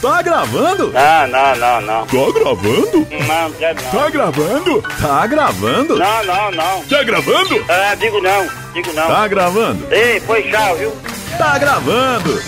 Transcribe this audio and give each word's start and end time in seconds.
Tá 0.00 0.22
gravando? 0.22 0.92
Não, 0.92 1.26
não, 1.28 1.56
não, 1.56 1.80
não. 1.80 2.06
Tá 2.06 2.38
gravando? 2.38 3.06
Não, 3.26 3.52
quero 3.52 3.82
não. 3.82 3.90
Tá 3.90 4.10
gravando? 4.10 4.82
Tá 5.00 5.26
gravando? 5.26 5.96
Não, 5.96 6.24
não, 6.24 6.50
não. 6.50 6.84
Tá 6.84 7.02
gravando? 7.02 7.64
Ah, 7.68 7.94
digo 7.94 8.20
não, 8.20 8.46
digo 8.72 8.92
não. 8.92 9.06
Tá 9.06 9.28
gravando? 9.28 9.86
Ei, 9.92 10.20
foi 10.20 10.42
tchau, 10.50 10.76
viu? 10.76 10.92
Tá 11.38 11.58
gravando? 11.58 12.42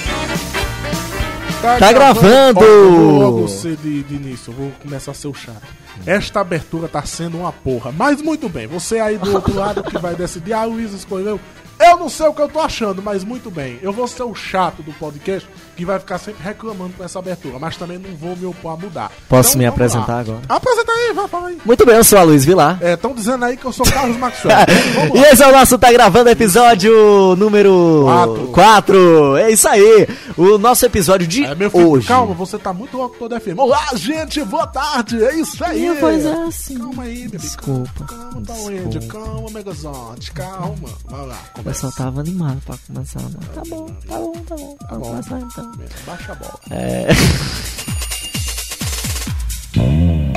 Tá 1.61 1.93
gravando! 1.93 2.61
Ó, 2.61 2.63
eu 2.63 2.93
vou 2.93 3.19
logo 3.19 3.49
ser 3.49 3.77
de, 3.77 4.05
de 4.05 4.15
início, 4.15 4.53
eu 4.53 4.55
vou 4.55 4.73
começar 4.81 5.11
a 5.11 5.15
ser 5.15 5.27
o 5.27 5.35
chato. 5.35 5.67
Esta 6.07 6.41
abertura 6.41 6.87
tá 6.87 7.03
sendo 7.05 7.39
uma 7.39 7.51
porra. 7.51 7.91
Mas 7.91 8.23
muito 8.23 8.49
bem, 8.49 8.69
você 8.69 9.01
aí 9.01 9.19
do 9.19 9.33
outro 9.35 9.55
lado 9.59 9.83
que 9.83 9.99
vai 9.99 10.15
decidir, 10.15 10.53
ah, 10.53 10.65
Luiz 10.65 10.93
escolheu. 10.93 11.41
Eu 11.81 11.97
não 11.97 12.09
sei 12.09 12.27
o 12.27 12.35
que 12.35 12.43
eu 12.43 12.49
tô 12.49 12.61
achando, 12.61 13.03
mas 13.03 13.25
muito 13.25 13.51
bem. 13.51 13.79
Eu 13.83 13.93
vou 13.93 14.07
ser 14.07 14.23
o 14.23 14.35
chato 14.35 14.83
do 14.83 14.93
podcast 14.93 15.49
que 15.79 15.85
vai 15.85 15.97
ficar 16.01 16.19
sempre 16.19 16.43
reclamando 16.43 16.93
com 16.99 17.05
essa 17.05 17.21
abertura, 17.21 17.57
mas 17.61 17.77
também 17.77 17.99
não 17.99 18.13
vou 18.17 18.35
me 18.37 18.45
opor 18.47 18.73
a 18.73 18.77
mudar. 18.77 19.13
Posso 19.29 19.57
me 19.57 19.63
vamos 19.65 19.77
apresentar 19.77 20.15
lá. 20.15 20.21
agora? 20.21 20.41
Apresenta 20.49 20.91
aí, 20.91 21.13
vai, 21.15 21.29
fala 21.29 21.49
aí. 21.51 21.59
Muito 21.65 21.87
bem, 21.87 21.95
eu 21.95 22.03
sou 22.03 22.19
a 22.19 22.25
Luiz 22.25 22.45
Vilar. 22.45 22.79
É, 22.81 22.95
estão 22.95 23.15
dizendo 23.15 23.45
aí 23.45 23.57
que 23.57 23.65
eu 23.65 23.73
sou 23.73 23.87
Carlos 23.87 24.17
Maxwell. 24.17 24.57
Vamos 24.97 25.21
E 25.21 25.23
esse 25.33 25.41
é 25.41 25.47
o 25.47 25.53
nosso 25.53 25.79
Tá 25.79 25.93
Gravando 25.93 26.31
episódio 26.31 27.37
número 27.37 28.03
Quatro. 28.05 28.47
4. 28.49 29.37
É 29.37 29.51
isso 29.53 29.69
aí. 29.69 30.09
O 30.37 30.59
nosso 30.59 30.85
episódio 30.85 31.29
de 31.29 31.45
É, 31.45 31.55
meu 31.55 31.71
filho, 31.71 31.91
hoje. 31.91 32.09
calma, 32.09 32.35
você 32.35 32.59
tá 32.59 32.73
muito 32.73 32.97
louco 32.97 33.15
todo 33.17 33.41
FM. 33.41 33.57
Olá, 33.59 33.87
gente, 33.95 34.43
boa 34.43 34.67
tarde, 34.67 35.25
é 35.25 35.37
isso 35.37 35.65
aí. 35.65 35.79
Minha 35.79 35.95
voz 35.95 36.25
é 36.25 36.33
assim. 36.43 36.79
Calma 36.79 37.03
aí, 37.05 37.23
bebê. 37.23 37.39
Desculpa. 37.39 38.05
Calma, 38.05 38.43
Power 38.45 39.07
calma, 39.09 39.51
Megazord, 39.53 40.33
calma. 40.33 40.89
Vai 41.05 41.27
lá, 41.27 41.39
começa. 41.55 41.87
pessoal 41.87 41.93
tava 41.93 42.21
animado 42.21 42.61
pra 42.67 42.75
começar, 42.85 43.21
mano. 43.21 43.39
Tá 43.55 43.63
bom, 43.69 43.87
tá 43.87 44.19
bom, 44.19 44.33
tá 44.33 44.57
bom. 44.57 44.77
Vamos 44.91 45.07
bom. 45.07 45.11
começar 45.11 45.39
então. 45.39 45.68
Baixa 46.07 46.33
a 46.33 46.35
bola. 46.35 46.59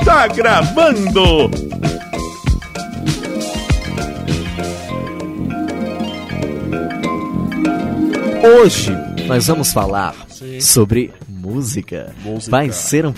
Tá 0.04 0.26
gravando? 0.28 1.50
Hoje 8.42 8.90
nós 9.26 9.46
vamos 9.46 9.72
falar 9.72 10.14
Sim. 10.28 10.60
sobre 10.60 11.12
música. 11.28 12.12
Música. 12.24 12.50
Vai 12.50 12.72
ser 12.72 13.06
um 13.06 13.12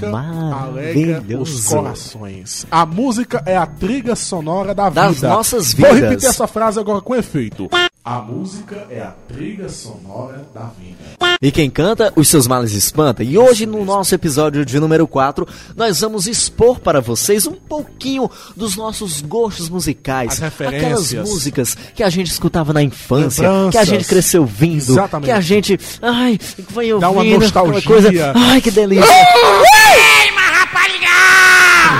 os 0.00 0.10
maravilhoso. 0.10 1.74
corações. 1.76 2.66
A 2.70 2.86
música 2.86 3.42
é 3.46 3.56
a 3.56 3.66
trilha 3.66 4.14
sonora 4.14 4.74
da 4.74 4.88
Das 4.90 5.16
vida. 5.16 5.28
nossas 5.28 5.72
Vou 5.74 5.92
vidas. 5.92 6.10
repetir 6.10 6.28
essa 6.28 6.46
frase 6.46 6.78
agora 6.78 7.00
com 7.00 7.14
efeito. 7.16 7.68
A 8.08 8.20
música 8.22 8.86
é 8.88 9.02
a 9.02 9.12
trilha 9.28 9.68
sonora 9.68 10.42
da 10.54 10.70
vida. 10.80 10.96
E 11.42 11.52
quem 11.52 11.68
canta, 11.68 12.10
os 12.16 12.26
seus 12.26 12.46
males 12.46 12.72
espanta. 12.72 13.22
E 13.22 13.36
hoje, 13.36 13.66
no 13.66 13.84
nosso 13.84 14.14
episódio 14.14 14.64
de 14.64 14.80
número 14.80 15.06
4, 15.06 15.46
nós 15.76 16.00
vamos 16.00 16.26
expor 16.26 16.80
para 16.80 17.02
vocês 17.02 17.46
um 17.46 17.52
pouquinho 17.52 18.30
dos 18.56 18.76
nossos 18.76 19.20
gostos 19.20 19.68
musicais. 19.68 20.32
As 20.32 20.38
referências. 20.38 21.12
Aquelas 21.12 21.28
músicas 21.30 21.76
que 21.94 22.02
a 22.02 22.08
gente 22.08 22.30
escutava 22.30 22.72
na 22.72 22.82
infância, 22.82 23.42
Lembranças. 23.42 23.72
que 23.72 23.76
a 23.78 23.84
gente 23.84 24.08
cresceu 24.08 24.40
ouvindo, 24.40 24.92
Exatamente. 24.92 25.26
que 25.26 25.30
a 25.30 25.40
gente, 25.42 25.78
ai, 26.00 26.38
foi 26.70 26.90
ouvindo, 26.90 27.00
Dá 27.02 27.10
uma 27.10 27.24
nostalgia. 27.24 27.82
coisa, 27.82 28.32
ai, 28.34 28.62
que 28.62 28.70
delícia. 28.70 29.04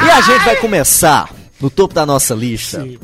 E 0.06 0.10
a 0.10 0.20
gente 0.22 0.42
vai 0.42 0.56
começar 0.56 1.37
no 1.60 1.70
topo 1.70 1.94
da 1.94 2.06
nossa 2.06 2.34
lista. 2.34 2.82
Sim. 2.82 2.98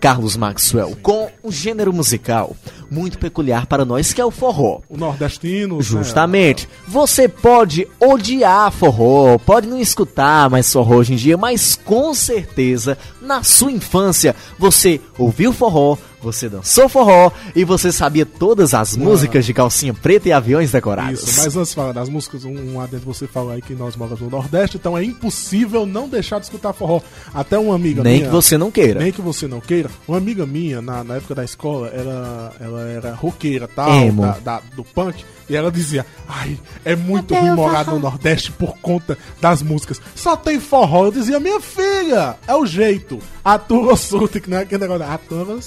Carlos 0.00 0.36
Maxwell, 0.36 0.96
com 1.02 1.30
um 1.42 1.50
gênero 1.50 1.92
musical 1.92 2.56
muito 2.90 3.18
peculiar 3.18 3.66
para 3.66 3.84
nós, 3.84 4.12
que 4.12 4.20
é 4.20 4.24
o 4.24 4.30
forró. 4.30 4.80
O 4.88 4.96
nordestino. 4.96 5.82
Justamente. 5.82 6.68
Você 6.86 7.28
pode 7.28 7.86
odiar 8.00 8.70
forró, 8.70 9.38
pode 9.38 9.66
não 9.66 9.80
escutar 9.80 10.48
mais 10.48 10.72
forró 10.72 10.96
hoje 10.96 11.14
em 11.14 11.16
dia, 11.16 11.36
mas 11.36 11.74
com 11.76 12.14
certeza, 12.14 12.96
na 13.20 13.42
sua 13.42 13.72
infância, 13.72 14.34
você 14.58 15.00
ouviu 15.18 15.52
forró, 15.52 15.96
você 16.26 16.48
dançou 16.48 16.88
forró 16.88 17.30
e 17.54 17.64
você 17.64 17.92
sabia 17.92 18.26
todas 18.26 18.74
as 18.74 18.96
músicas 18.96 19.46
de 19.46 19.54
calcinha 19.54 19.94
preta 19.94 20.28
e 20.28 20.32
aviões 20.32 20.72
decorados. 20.72 21.22
Isso, 21.22 21.40
mas 21.42 21.56
antes 21.56 21.68
de 21.70 21.74
falar 21.76 21.92
das 21.92 22.08
músicas, 22.08 22.44
um, 22.44 22.74
um 22.74 22.80
adendo 22.80 23.04
você 23.04 23.26
falou 23.28 23.52
aí 23.52 23.62
que 23.62 23.74
nós 23.74 23.94
moramos 23.96 24.20
no 24.20 24.28
Nordeste, 24.28 24.76
então 24.76 24.98
é 24.98 25.04
impossível 25.04 25.86
não 25.86 26.08
deixar 26.08 26.38
de 26.40 26.46
escutar 26.46 26.72
forró. 26.72 27.00
Até 27.32 27.56
uma 27.58 27.74
amiga 27.76 28.02
Nem 28.02 28.16
minha. 28.16 28.26
que 28.26 28.32
você 28.32 28.58
não 28.58 28.70
queira. 28.70 29.00
Nem 29.00 29.12
que 29.12 29.20
você 29.22 29.46
não 29.46 29.60
queira. 29.60 29.88
Uma 30.08 30.18
amiga 30.18 30.44
minha, 30.44 30.82
na, 30.82 31.04
na 31.04 31.16
época 31.16 31.34
da 31.34 31.44
escola, 31.44 31.88
ela, 31.88 32.52
ela 32.60 32.80
era 32.88 33.14
roqueira, 33.14 33.68
tal, 33.68 34.10
da, 34.12 34.38
da- 34.42 34.62
do 34.74 34.82
punk, 34.84 35.24
e 35.48 35.54
ela 35.54 35.70
dizia, 35.70 36.04
ai, 36.28 36.58
é 36.84 36.96
muito 36.96 37.32
Cadê 37.34 37.46
ruim 37.46 37.56
morar 37.56 37.84
forró?" 37.84 37.96
no 37.98 38.02
Nordeste 38.02 38.50
por 38.50 38.76
conta 38.78 39.16
das 39.40 39.62
músicas. 39.62 40.00
Só 40.14 40.34
tem 40.36 40.58
forró. 40.58 41.04
Eu 41.06 41.12
dizia, 41.12 41.38
minha 41.38 41.60
filha, 41.60 42.36
é 42.48 42.54
o 42.54 42.66
jeito. 42.66 43.18
Atura 43.44 43.90
ou 43.90 43.96
surta, 43.96 44.40
que 44.40 44.50
não 44.50 44.58
é 44.58 44.62
aquele 44.62 44.82
negócio, 44.82 45.04
atura 45.04 45.52
ou 45.54 45.62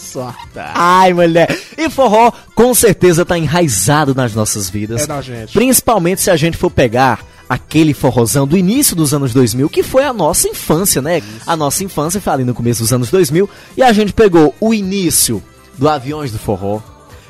Ai, 0.56 1.14
mulher. 1.14 1.58
E 1.78 1.90
forró, 1.90 2.32
com 2.56 2.74
certeza, 2.74 3.26
tá 3.26 3.38
enraizado 3.38 4.16
nas 4.16 4.34
nossas 4.34 4.70
vidas. 4.70 5.04
É 5.04 5.08
da 5.08 5.22
gente. 5.22 5.54
Principalmente 5.54 6.22
se 6.22 6.32
a 6.32 6.36
gente 6.36 6.58
for 6.58 6.70
pegar 6.70 7.24
aquele 7.48 7.94
forrozão 7.94 8.48
do 8.48 8.56
início 8.56 8.96
dos 8.96 9.14
anos 9.14 9.34
2000, 9.34 9.70
que 9.70 9.82
foi 9.82 10.04
a 10.04 10.14
nossa 10.14 10.48
infância, 10.48 11.02
né? 11.02 11.22
A 11.48 11.56
nossa 11.56 11.84
infância 11.84 12.22
foi 12.22 12.34
ali 12.34 12.44
no 12.44 12.54
começo 12.54 12.82
dos 12.82 12.94
anos 12.94 13.10
2000. 13.10 13.50
E 13.76 13.82
a 13.82 13.92
gente 13.92 14.14
pegou 14.14 14.54
o 14.60 14.74
início 14.74 15.42
do 15.78 15.90
Aviões 15.90 16.32
do 16.32 16.38
Forró. 16.38 16.80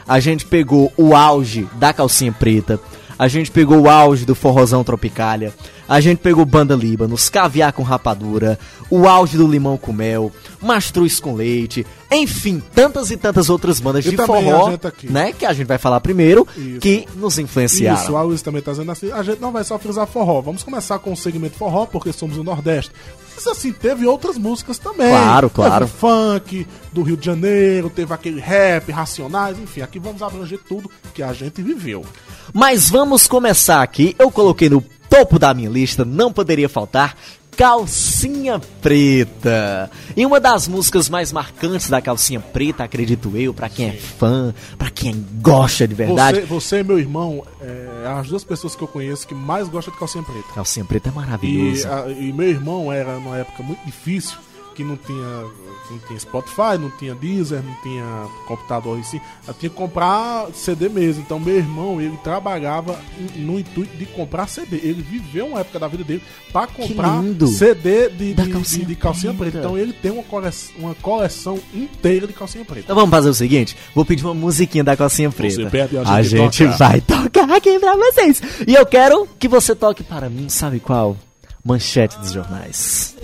A 0.07 0.19
gente 0.19 0.45
pegou 0.45 0.91
o 0.97 1.15
auge 1.15 1.67
da 1.75 1.93
calcinha 1.93 2.31
preta. 2.31 2.79
A 3.17 3.27
gente 3.27 3.51
pegou 3.51 3.81
o 3.81 3.89
auge 3.89 4.25
do 4.25 4.33
forrozão 4.33 4.83
tropicália. 4.83 5.53
A 5.89 5.99
gente 5.99 6.19
pegou 6.19 6.45
Banda 6.45 6.75
Líbanos, 6.75 7.29
Caviar 7.29 7.73
com 7.73 7.81
Rapadura, 7.81 8.59
o 8.91 9.07
auge 9.07 9.35
do 9.35 9.47
Limão 9.47 9.75
com 9.75 9.91
Mel, 9.91 10.31
Mastruz 10.61 11.19
com 11.19 11.33
Leite, 11.33 11.83
enfim, 12.11 12.61
tantas 12.75 13.09
e 13.09 13.17
tantas 13.17 13.49
outras 13.49 13.79
bandas 13.79 14.05
E 14.05 14.11
de 14.11 14.15
forró, 14.17 14.71
né? 15.05 15.33
Que 15.33 15.47
a 15.47 15.51
gente 15.51 15.65
vai 15.65 15.79
falar 15.79 15.99
primeiro, 15.99 16.47
Isso. 16.55 16.79
que 16.79 17.07
nos 17.15 17.39
influenciaram. 17.39 18.03
Isso, 18.03 18.15
a 18.15 18.21
Luiz 18.21 18.43
também 18.43 18.61
tá 18.61 18.69
dizendo 18.69 18.91
assim, 18.91 19.11
a 19.11 19.23
gente 19.23 19.41
não 19.41 19.51
vai 19.51 19.63
só 19.63 19.79
frisar 19.79 20.05
forró, 20.05 20.41
vamos 20.41 20.61
começar 20.61 20.99
com 20.99 21.11
o 21.11 21.17
segmento 21.17 21.57
forró, 21.57 21.87
porque 21.87 22.13
somos 22.13 22.37
o 22.37 22.43
Nordeste. 22.43 22.91
Mas 23.35 23.47
assim, 23.47 23.71
teve 23.71 24.05
outras 24.05 24.37
músicas 24.37 24.77
também. 24.77 25.09
Claro, 25.09 25.49
claro. 25.49 25.87
Teve 25.87 25.97
funk 25.97 26.67
do 26.93 27.01
Rio 27.01 27.17
de 27.17 27.25
Janeiro, 27.25 27.89
teve 27.89 28.13
aquele 28.13 28.39
rap, 28.39 28.91
Racionais, 28.91 29.57
enfim, 29.57 29.81
aqui 29.81 29.97
vamos 29.97 30.21
abranger 30.21 30.59
tudo 30.69 30.91
que 31.15 31.23
a 31.23 31.33
gente 31.33 31.63
viveu. 31.63 32.05
Mas 32.53 32.91
vamos 32.91 33.25
começar 33.25 33.81
aqui. 33.81 34.15
Eu 34.19 34.29
coloquei 34.29 34.69
no 34.69 34.83
topo 35.09 35.39
da 35.39 35.53
minha 35.53 35.69
lista, 35.69 36.05
não 36.05 36.31
poderia 36.31 36.69
faltar. 36.69 37.15
Calcinha 37.57 38.57
Preta. 38.81 39.91
E 40.15 40.25
uma 40.25 40.39
das 40.39 40.65
músicas 40.67 41.09
mais 41.09 41.31
marcantes 41.31 41.89
da 41.89 42.01
Calcinha 42.01 42.39
Preta, 42.39 42.83
acredito 42.85 43.35
eu, 43.35 43.53
pra 43.53 43.67
quem 43.67 43.89
é 43.89 43.93
fã, 43.93 44.53
pra 44.77 44.89
quem 44.89 45.25
gosta 45.41 45.85
de 45.87 45.93
verdade. 45.93 46.39
Você, 46.41 46.45
você 46.45 46.79
e 46.79 46.83
meu 46.83 46.97
irmão, 46.97 47.43
é, 47.61 48.07
as 48.17 48.27
duas 48.27 48.43
pessoas 48.45 48.75
que 48.75 48.81
eu 48.81 48.87
conheço 48.87 49.27
que 49.27 49.35
mais 49.35 49.67
gostam 49.67 49.93
de 49.93 49.99
calcinha 49.99 50.23
preta. 50.23 50.47
Calcinha 50.55 50.85
Preta 50.85 51.09
é 51.09 51.11
E, 51.11 51.15
maravilhoso. 51.15 51.87
a- 51.87 52.09
e 52.11 52.31
meu 52.31 52.47
irmão 52.49 52.91
era 52.93 53.15
numa 53.19 53.37
época 53.37 53.61
muito 53.61 53.83
difícil, 53.85 54.37
que 54.79 54.83
não 54.85 54.95
tinha, 54.95 55.43
não 55.91 55.99
tinha 56.07 56.17
Spotify, 56.19 56.77
não 56.79 56.89
tinha 56.91 57.13
Deezer, 57.13 57.61
não 57.61 57.75
tinha 57.83 58.05
computador 58.47 58.97
assim. 58.97 59.19
Eu 59.45 59.53
tinha 59.53 59.69
que 59.69 59.75
comprar 59.75 60.47
CD 60.53 60.87
mesmo. 60.87 61.21
Então 61.21 61.37
meu 61.37 61.57
irmão, 61.57 61.99
ele 61.99 62.15
trabalhava 62.23 62.97
no 63.35 63.59
intuito 63.59 63.97
de 63.97 64.05
comprar 64.05 64.47
CD. 64.47 64.77
Ele 64.77 65.01
viveu 65.01 65.47
uma 65.47 65.59
época 65.59 65.79
da 65.79 65.87
vida 65.89 66.05
dele 66.05 66.23
para 66.53 66.65
comprar. 66.67 67.21
CD 67.47 68.07
de, 68.09 68.33
de, 68.33 68.49
calcinha 68.49 68.85
de- 68.85 68.85
de 68.85 68.95
calcinha 68.95 69.33
preta. 69.33 69.51
preta. 69.51 69.67
Então 69.67 69.77
ele 69.77 69.91
tem 69.91 70.11
uma 70.11 70.23
coleção, 70.23 70.73
uma 70.79 70.95
coleção 70.95 71.59
inteira 71.73 72.25
de 72.25 72.31
calcinha 72.31 72.63
preta. 72.63 72.83
Então 72.85 72.95
vamos 72.95 73.09
fazer 73.09 73.27
o 73.29 73.33
seguinte, 73.33 73.75
vou 73.93 74.05
pedir 74.05 74.23
uma 74.23 74.33
musiquinha 74.33 74.83
da 74.83 74.95
Calcinha 74.95 75.29
Preta. 75.29 75.69
pede, 75.69 75.97
a 75.97 76.01
a 76.03 76.21
gente 76.23 76.37
gente 76.57 76.65
toca. 76.71 76.77
vai 76.77 77.01
tocar 77.01 77.51
aqui 77.51 77.77
pra 77.79 77.97
vocês. 77.97 78.41
E 78.65 78.73
eu 78.75 78.85
quero 78.85 79.27
que 79.37 79.47
você 79.49 79.75
toque 79.75 80.03
para 80.03 80.29
mim, 80.29 80.47
sabe 80.47 80.79
qual? 80.79 81.17
Manchete 81.65 82.17
dos 82.19 82.31
jornais. 82.31 83.15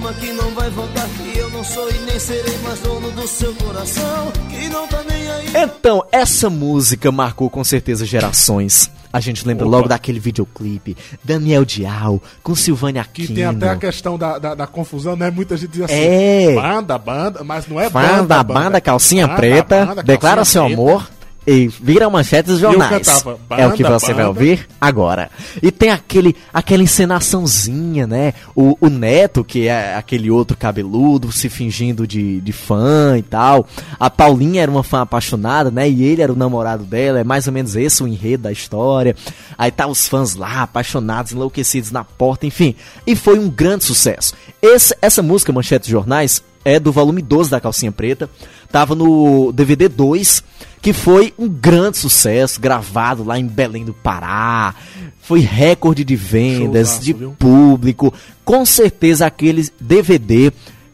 Que 0.00 0.06
ama, 0.06 0.12
que 0.14 0.32
não 0.32 0.50
vai 0.52 0.70
voltar, 0.70 1.06
que 1.10 1.38
eu 1.38 1.50
não 1.50 1.62
sou 1.62 1.90
e 1.90 1.98
nem 1.98 2.18
serei 2.18 2.56
mais 2.58 2.80
dono 2.80 3.10
do 3.10 3.26
seu 3.28 3.54
coração, 3.54 4.32
que 4.48 4.68
não 4.68 4.86
tá 4.88 5.02
nem 5.08 5.30
aí. 5.30 5.46
Então, 5.54 6.02
essa 6.10 6.48
música 6.48 7.12
marcou 7.12 7.50
com 7.50 7.62
certeza 7.62 8.06
gerações. 8.06 8.90
A 9.12 9.20
gente 9.20 9.46
lembra 9.46 9.66
Opa. 9.66 9.76
logo 9.76 9.88
daquele 9.88 10.18
videoclipe, 10.20 10.96
Daniel 11.22 11.64
Dial, 11.64 12.22
com 12.42 12.54
Silvânia 12.54 13.04
Que 13.04 13.24
Aquino. 13.24 13.34
tem 13.36 13.44
até 13.44 13.68
a 13.68 13.76
questão 13.76 14.16
da, 14.16 14.38
da, 14.38 14.54
da 14.54 14.66
confusão, 14.66 15.16
né? 15.16 15.30
Muita 15.30 15.56
gente 15.56 15.70
diz 15.72 15.82
assim, 15.82 15.94
É. 15.94 16.54
banda, 16.54 16.96
banda, 16.96 17.44
mas 17.44 17.66
não 17.66 17.78
é 17.80 17.90
Fã 17.90 18.00
banda, 18.00 18.26
da 18.26 18.42
banda 18.42 18.80
Calcinha 18.80 19.26
Banda, 19.26 19.36
Preta, 19.38 19.86
banda, 19.86 20.02
declara 20.02 20.36
calcinha 20.36 20.44
seu 20.44 20.64
preta. 20.76 20.80
amor. 20.80 21.10
E 21.46 21.68
vira 21.68 22.08
manchetes 22.10 22.52
dos 22.52 22.60
jornais. 22.60 23.06
cantava, 23.06 23.38
é 23.56 23.66
o 23.66 23.72
que 23.72 23.82
banda, 23.82 23.98
você 23.98 24.12
vai 24.12 24.26
banda. 24.26 24.28
ouvir 24.28 24.68
agora. 24.78 25.30
E 25.62 25.70
tem 25.72 25.90
aquele, 25.90 26.36
aquela 26.52 26.82
encenaçãozinha, 26.82 28.06
né? 28.06 28.34
O, 28.54 28.76
o 28.78 28.90
Neto, 28.90 29.42
que 29.42 29.66
é 29.66 29.96
aquele 29.96 30.30
outro 30.30 30.54
cabeludo, 30.56 31.32
se 31.32 31.48
fingindo 31.48 32.06
de, 32.06 32.40
de 32.42 32.52
fã 32.52 33.16
e 33.16 33.22
tal. 33.22 33.66
A 33.98 34.10
Paulinha 34.10 34.62
era 34.62 34.70
uma 34.70 34.82
fã 34.82 35.00
apaixonada, 35.00 35.70
né? 35.70 35.88
E 35.88 36.02
ele 36.02 36.20
era 36.20 36.32
o 36.32 36.36
namorado 36.36 36.84
dela. 36.84 37.20
É 37.20 37.24
mais 37.24 37.46
ou 37.46 37.52
menos 37.52 37.74
esse 37.74 38.02
o 38.02 38.08
enredo 38.08 38.42
da 38.42 38.52
história. 38.52 39.16
Aí 39.56 39.70
tá 39.70 39.86
os 39.86 40.06
fãs 40.06 40.34
lá, 40.34 40.62
apaixonados, 40.62 41.32
enlouquecidos 41.32 41.90
na 41.90 42.04
porta, 42.04 42.46
enfim. 42.46 42.74
E 43.06 43.16
foi 43.16 43.38
um 43.38 43.48
grande 43.48 43.84
sucesso. 43.84 44.34
Esse, 44.60 44.94
essa 45.00 45.22
música, 45.22 45.52
Manchetes 45.52 45.88
Jornais, 45.88 46.42
é 46.64 46.78
do 46.78 46.92
volume 46.92 47.22
12 47.22 47.50
da 47.50 47.60
Calcinha 47.60 47.92
Preta. 47.92 48.28
Tava 48.70 48.94
no 48.94 49.52
DVD 49.52 49.88
2, 49.88 50.44
que 50.82 50.92
foi 50.92 51.34
um 51.38 51.48
grande 51.48 51.98
sucesso, 51.98 52.60
gravado 52.60 53.22
lá 53.22 53.38
em 53.38 53.46
Belém 53.46 53.84
do 53.84 53.92
Pará. 53.92 54.74
Foi 55.20 55.40
recorde 55.40 56.04
de 56.04 56.16
vendas, 56.16 56.88
Showzaço, 56.88 57.04
de 57.04 57.12
viu? 57.12 57.30
público. 57.38 58.12
Com 58.44 58.64
certeza 58.64 59.26
aquele 59.26 59.68
DVD 59.80 60.52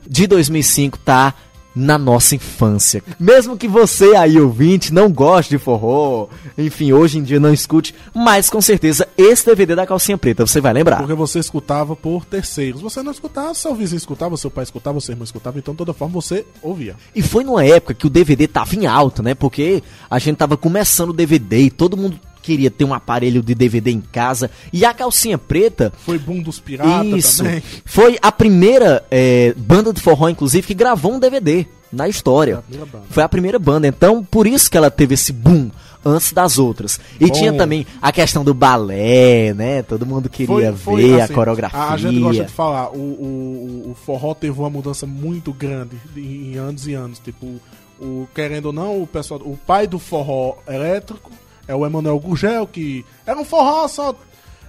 de 0.09 0.27
2005 0.27 0.99
tá 0.99 1.35
na 1.77 1.99
nossa 1.99 2.35
infância. 2.35 3.05
Mesmo 3.21 3.57
que 3.57 3.69
você 3.69 4.17
aí 4.17 4.41
ouvinte 4.41 4.95
não 4.95 5.13
goste 5.13 5.51
de 5.51 5.59
forró, 5.59 6.29
enfim, 6.57 6.93
hoje 6.93 7.19
em 7.19 7.23
dia 7.23 7.39
não 7.39 7.53
escute, 7.53 7.95
mas 8.15 8.49
com 8.49 8.63
certeza 8.63 9.07
esse 9.19 9.45
DVD 9.45 9.75
da 9.75 9.87
Calcinha 9.87 10.17
Preta 10.17 10.47
você 10.47 10.59
vai 10.59 10.73
lembrar. 10.73 10.97
Porque 10.97 11.13
você 11.13 11.39
escutava 11.39 11.95
por 11.95 12.25
terceiros. 12.25 12.81
Você 12.81 13.03
não 13.03 13.13
escutava, 13.13 13.53
seu 13.53 13.75
vizinho 13.75 13.99
escutava, 13.99 14.37
seu 14.39 14.51
pai 14.51 14.65
escutava, 14.65 14.99
seu 15.01 15.13
irmão 15.13 15.25
escutava, 15.25 15.59
então 15.59 15.75
de 15.75 15.79
toda 15.79 15.93
forma 15.93 16.15
você 16.15 16.47
ouvia. 16.63 16.97
E 17.15 17.21
foi 17.21 17.45
numa 17.45 17.65
época 17.65 17.93
que 17.93 18.07
o 18.07 18.11
DVD 18.11 18.49
tava 18.49 18.75
em 18.75 18.87
alta, 18.87 19.23
né? 19.23 19.35
Porque 19.35 19.83
a 20.09 20.19
gente 20.19 20.37
tava 20.37 20.57
começando 20.57 21.11
o 21.11 21.13
DVD 21.13 21.59
e 21.59 21.71
todo 21.71 21.97
mundo 21.97 22.19
queria 22.47 22.71
ter 22.71 22.85
um 22.85 22.95
aparelho 22.95 23.43
de 23.43 23.55
DVD 23.57 23.91
em 23.91 24.01
casa. 24.01 24.49
E 24.73 24.85
a 24.85 24.95
calcinha 24.95 25.37
preta. 25.37 25.93
Foi 26.05 26.17
boom 26.17 26.41
dos 26.41 26.61
piratas 26.61 27.13
isso. 27.13 27.43
também. 27.43 27.61
Foi 27.85 28.17
a 28.23 28.31
primeira 28.31 29.05
é, 29.11 29.53
banda 29.57 29.93
de 29.93 30.01
forró, 30.01 30.29
inclusive, 30.29 30.65
que 30.65 30.75
gravou 30.75 31.13
um 31.13 31.19
DVD 31.19 31.67
na 31.93 32.09
história. 32.09 32.63
Foi 32.63 32.63
a 32.63 32.63
primeira 32.63 32.87
banda. 32.87 33.05
Foi 33.11 33.23
a 33.25 33.29
primeira 33.29 33.59
banda. 33.59 33.89
Então, 33.89 34.23
por 34.23 34.47
isso 34.47 34.71
que 34.71 34.77
ela 34.77 34.91
teve 34.93 35.15
esse 35.15 35.33
boom 35.33 35.71
antes 36.05 36.33
das 36.33 36.57
outras. 36.57 37.01
E 37.19 37.27
Bom. 37.27 37.33
tinha 37.33 37.53
também 37.53 37.85
a 38.01 38.13
questão 38.13 38.45
do 38.45 38.55
balé, 38.55 39.53
né? 39.53 39.83
Todo 39.83 40.07
mundo 40.07 40.29
queria 40.29 40.71
ver 40.71 41.21
a 41.21 41.25
assim, 41.25 41.35
coreografia. 41.35 41.81
A 41.81 41.97
gente 41.97 42.21
gosta 42.21 42.45
de 42.45 42.53
falar, 42.53 42.91
o, 42.93 42.97
o, 42.97 43.91
o 43.91 43.95
forró 43.95 44.35
teve 44.35 44.57
uma 44.57 44.71
mudança 44.71 45.05
muito 45.05 45.53
grande 45.53 45.97
em, 46.17 46.53
em 46.53 46.57
anos 46.57 46.87
e 46.87 46.95
anos. 46.95 47.19
Tipo, 47.19 47.61
o, 48.01 48.29
querendo 48.33 48.67
ou 48.67 48.73
não, 48.73 49.03
o 49.03 49.07
pessoal, 49.07 49.41
o 49.45 49.57
pai 49.57 49.89
do 49.89 49.99
forró 49.99 50.59
elétrico 50.69 51.33
é 51.69 51.75
o 51.75 51.85
Emanuel 51.87 52.19
Gurgel, 52.19 52.67
que 52.67 53.05
era 53.27 53.39
um 53.39 53.45
forró 53.45 53.87
só 53.89 54.15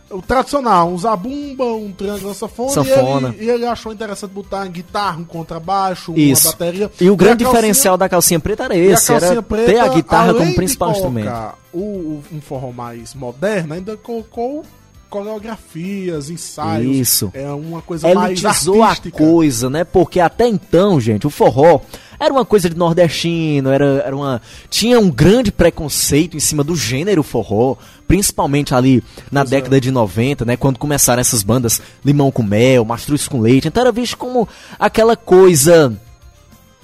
o 0.09 0.21
tradicional, 0.21 0.87
um 0.89 0.97
zabumba, 0.97 1.65
um 1.65 1.91
triângulo 1.91 2.33
sanfona, 2.33 2.71
Sanfona. 2.71 3.29
E, 3.29 3.41
ele, 3.41 3.45
e 3.45 3.49
ele 3.49 3.65
achou 3.65 3.91
interessante 3.91 4.31
botar 4.31 4.59
uma 4.59 4.67
guitarra, 4.67 5.17
um 5.19 5.25
contrabaixo, 5.25 6.13
Isso. 6.15 6.47
uma 6.47 6.51
bateria. 6.53 6.91
E 7.01 7.09
o 7.09 7.15
grande 7.17 7.43
a 7.43 7.45
calcinha- 7.47 7.51
diferencial 7.61 7.97
da 7.97 8.07
calcinha 8.07 8.39
preta 8.39 8.63
era 8.63 8.75
e 8.77 8.79
esse, 8.87 9.11
era 9.13 9.41
preta, 9.41 9.65
ter 9.71 9.79
a 9.79 9.87
guitarra 9.89 10.33
como 10.33 10.55
principal 10.55 10.91
instrumento. 10.91 11.29
O, 11.73 11.79
o- 11.79 12.23
um 12.31 12.39
forró 12.39 12.71
mais 12.71 13.13
moderno, 13.13 13.73
ainda 13.73 13.97
colocou 13.97 14.63
coreografias, 15.09 16.29
ensaios. 16.29 16.95
Isso. 16.97 17.31
É 17.33 17.49
uma 17.51 17.81
coisa 17.81 18.13
mais 18.13 18.41
elitizou 18.43 18.83
a 18.83 18.89
artística. 18.89 19.17
coisa, 19.17 19.69
né? 19.69 19.83
Porque 19.83 20.19
até 20.19 20.47
então, 20.47 20.99
gente, 20.99 21.25
o 21.25 21.29
forró 21.29 21.81
era 22.19 22.33
uma 22.33 22.45
coisa 22.45 22.69
de 22.69 22.75
nordestino, 22.75 23.69
era, 23.69 24.01
era 24.05 24.15
uma. 24.15 24.41
Tinha 24.69 24.99
um 24.99 25.09
grande 25.09 25.51
preconceito 25.51 26.35
em 26.35 26.39
cima 26.39 26.63
do 26.63 26.75
gênero 26.75 27.21
forró, 27.21 27.75
principalmente 28.07 28.73
ali 28.73 29.03
na 29.31 29.41
Pois 29.41 29.51
é. 29.51 29.55
década 29.55 29.79
de 29.79 29.91
90, 29.91 30.45
né? 30.45 30.57
Quando 30.57 30.79
começaram 30.79 31.21
essas 31.21 31.43
bandas 31.43 31.81
Limão 32.03 32.31
com 32.31 32.43
Mel, 32.43 32.83
Mastruz 32.83 33.27
com 33.27 33.39
Leite. 33.39 33.67
Então 33.67 33.81
era 33.81 33.91
visto 33.91 34.17
como 34.17 34.47
aquela 34.79 35.15
coisa. 35.15 35.95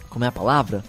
Como 0.10 0.24
é 0.24 0.28
a 0.28 0.32
palavra? 0.32 0.84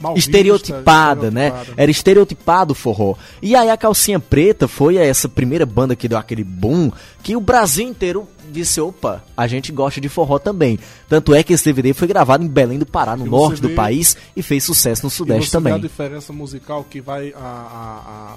Mal 0.00 0.14
vista, 0.14 0.30
estereotipada, 0.30 1.30
né? 1.30 1.46
estereotipada. 1.48 1.82
Era 1.82 1.90
estereotipado 1.90 2.72
o 2.72 2.74
forró. 2.74 3.14
E 3.40 3.54
aí 3.56 3.70
a 3.70 3.76
Calcinha 3.76 4.18
Preta 4.20 4.66
foi 4.68 4.96
essa 4.96 5.28
primeira 5.28 5.64
banda 5.64 5.94
que 5.96 6.08
deu 6.08 6.18
aquele 6.18 6.44
boom 6.44 6.90
que 7.22 7.36
o 7.36 7.40
Brasil 7.40 7.86
inteiro 7.88 8.28
disse, 8.52 8.80
opa, 8.80 9.24
a 9.36 9.46
gente 9.48 9.72
gosta 9.72 10.00
de 10.00 10.08
forró 10.08 10.38
também. 10.38 10.78
Tanto 11.08 11.34
é 11.34 11.42
que 11.42 11.52
esse 11.52 11.64
DVD 11.64 11.92
foi 11.92 12.06
gravado 12.06 12.44
em 12.44 12.48
Belém 12.48 12.78
do 12.78 12.86
Pará, 12.86 13.16
no 13.16 13.26
norte 13.26 13.60
do 13.60 13.68
vê- 13.68 13.74
país, 13.74 14.16
e 14.36 14.42
fez 14.42 14.62
sucesso 14.62 15.02
no 15.04 15.10
Sudeste 15.10 15.50
você 15.50 15.58
vê 15.58 15.68
a 15.68 15.72
também. 15.72 15.80
diferença 15.80 16.32
musical 16.32 16.84
que 16.88 17.00
vai 17.00 17.32
a, 17.34 17.38
a- 17.38 18.36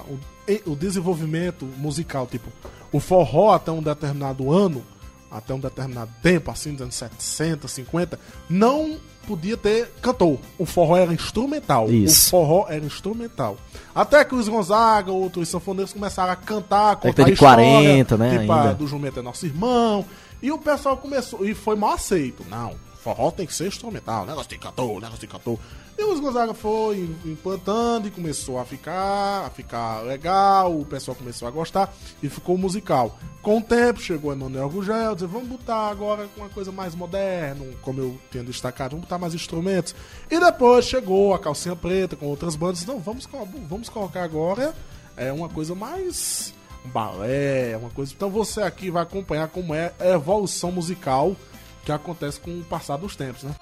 o, 0.66 0.72
o 0.72 0.74
desenvolvimento 0.76 1.64
musical, 1.76 2.26
tipo, 2.26 2.48
o 2.90 2.98
forró 2.98 3.52
até 3.52 3.70
um 3.70 3.82
determinado 3.82 4.50
ano, 4.50 4.82
até 5.30 5.52
um 5.54 5.60
determinado 5.60 6.10
tempo, 6.22 6.50
assim, 6.50 6.72
dos 6.72 6.82
anos 6.82 6.94
60, 6.94 7.68
50, 7.68 8.18
não 8.48 8.98
podia 9.26 9.56
ter 9.56 9.88
cantor. 10.00 10.38
O 10.58 10.64
forró 10.64 10.96
era 10.96 11.12
instrumental. 11.12 11.90
Isso. 11.90 12.28
O 12.28 12.30
forró 12.30 12.66
era 12.68 12.84
instrumental. 12.84 13.58
Até 13.94 14.24
que 14.24 14.34
os 14.34 14.48
Gonzaga, 14.48 15.12
outros 15.12 15.48
sanfoneiros 15.48 15.92
começaram 15.92 16.32
a 16.32 16.36
cantar, 16.36 16.96
contar 16.96 17.24
de 17.24 17.32
história, 17.32 17.62
40, 17.62 18.16
né, 18.16 18.38
Tipo, 18.38 18.52
ainda. 18.52 18.74
do 18.74 18.86
Jumento 18.86 19.20
é 19.20 19.22
nosso 19.22 19.44
irmão. 19.44 20.04
E 20.40 20.50
o 20.50 20.58
pessoal 20.58 20.96
começou, 20.96 21.44
e 21.44 21.52
foi 21.54 21.76
mal 21.76 21.92
aceito. 21.92 22.44
Não, 22.48 22.74
forró 22.98 23.30
tem 23.30 23.46
que 23.46 23.54
ser 23.54 23.68
instrumental, 23.68 24.26
negócio 24.26 24.48
de 24.48 24.58
cantor, 24.58 25.00
negócio 25.00 25.20
de 25.20 25.26
cantor. 25.26 25.58
E 25.96 26.04
os 26.04 26.20
Gonzaga 26.20 26.54
foi 26.54 27.10
implantando 27.24 28.06
e 28.06 28.10
começou 28.10 28.58
a 28.58 28.64
ficar, 28.64 29.46
a 29.46 29.50
ficar 29.50 30.02
legal, 30.02 30.78
o 30.78 30.84
pessoal 30.84 31.16
começou 31.16 31.48
a 31.48 31.50
gostar 31.50 31.92
e 32.22 32.28
ficou 32.28 32.56
musical. 32.56 33.18
Com 33.42 33.58
o 33.58 33.62
tempo 33.62 34.00
chegou 34.00 34.32
Emanuel 34.32 34.68
Gugel, 34.68 35.14
dizer, 35.14 35.26
vamos 35.26 35.48
botar 35.48 35.88
agora 35.88 36.28
uma 36.36 36.48
coisa 36.48 36.70
mais 36.70 36.94
moderna, 36.94 37.64
como 37.82 38.00
eu 38.00 38.18
tinha 38.30 38.44
destacado, 38.44 38.90
vamos 38.90 39.06
botar 39.06 39.18
mais 39.18 39.34
instrumentos. 39.34 39.94
E 40.30 40.38
depois 40.38 40.84
chegou 40.84 41.34
a 41.34 41.38
Calcinha 41.38 41.74
Preta 41.74 42.14
com 42.14 42.26
outras 42.26 42.54
bandas, 42.54 42.84
não, 42.84 43.00
vamos, 43.00 43.26
vamos 43.68 43.88
colocar 43.88 44.22
agora 44.22 44.74
é 45.18 45.32
uma 45.32 45.48
coisa 45.48 45.74
mais 45.74 46.54
balé, 46.84 47.76
uma 47.76 47.90
coisa. 47.90 48.12
Então 48.14 48.30
você 48.30 48.62
aqui 48.62 48.90
vai 48.90 49.02
acompanhar 49.02 49.48
como 49.48 49.74
é 49.74 49.92
a 49.98 50.06
evolução 50.06 50.70
musical 50.70 51.36
que 51.84 51.92
acontece 51.92 52.40
com 52.40 52.50
o 52.50 52.64
passar 52.64 52.96
dos 52.96 53.16
tempos, 53.16 53.42
né? 53.42 53.54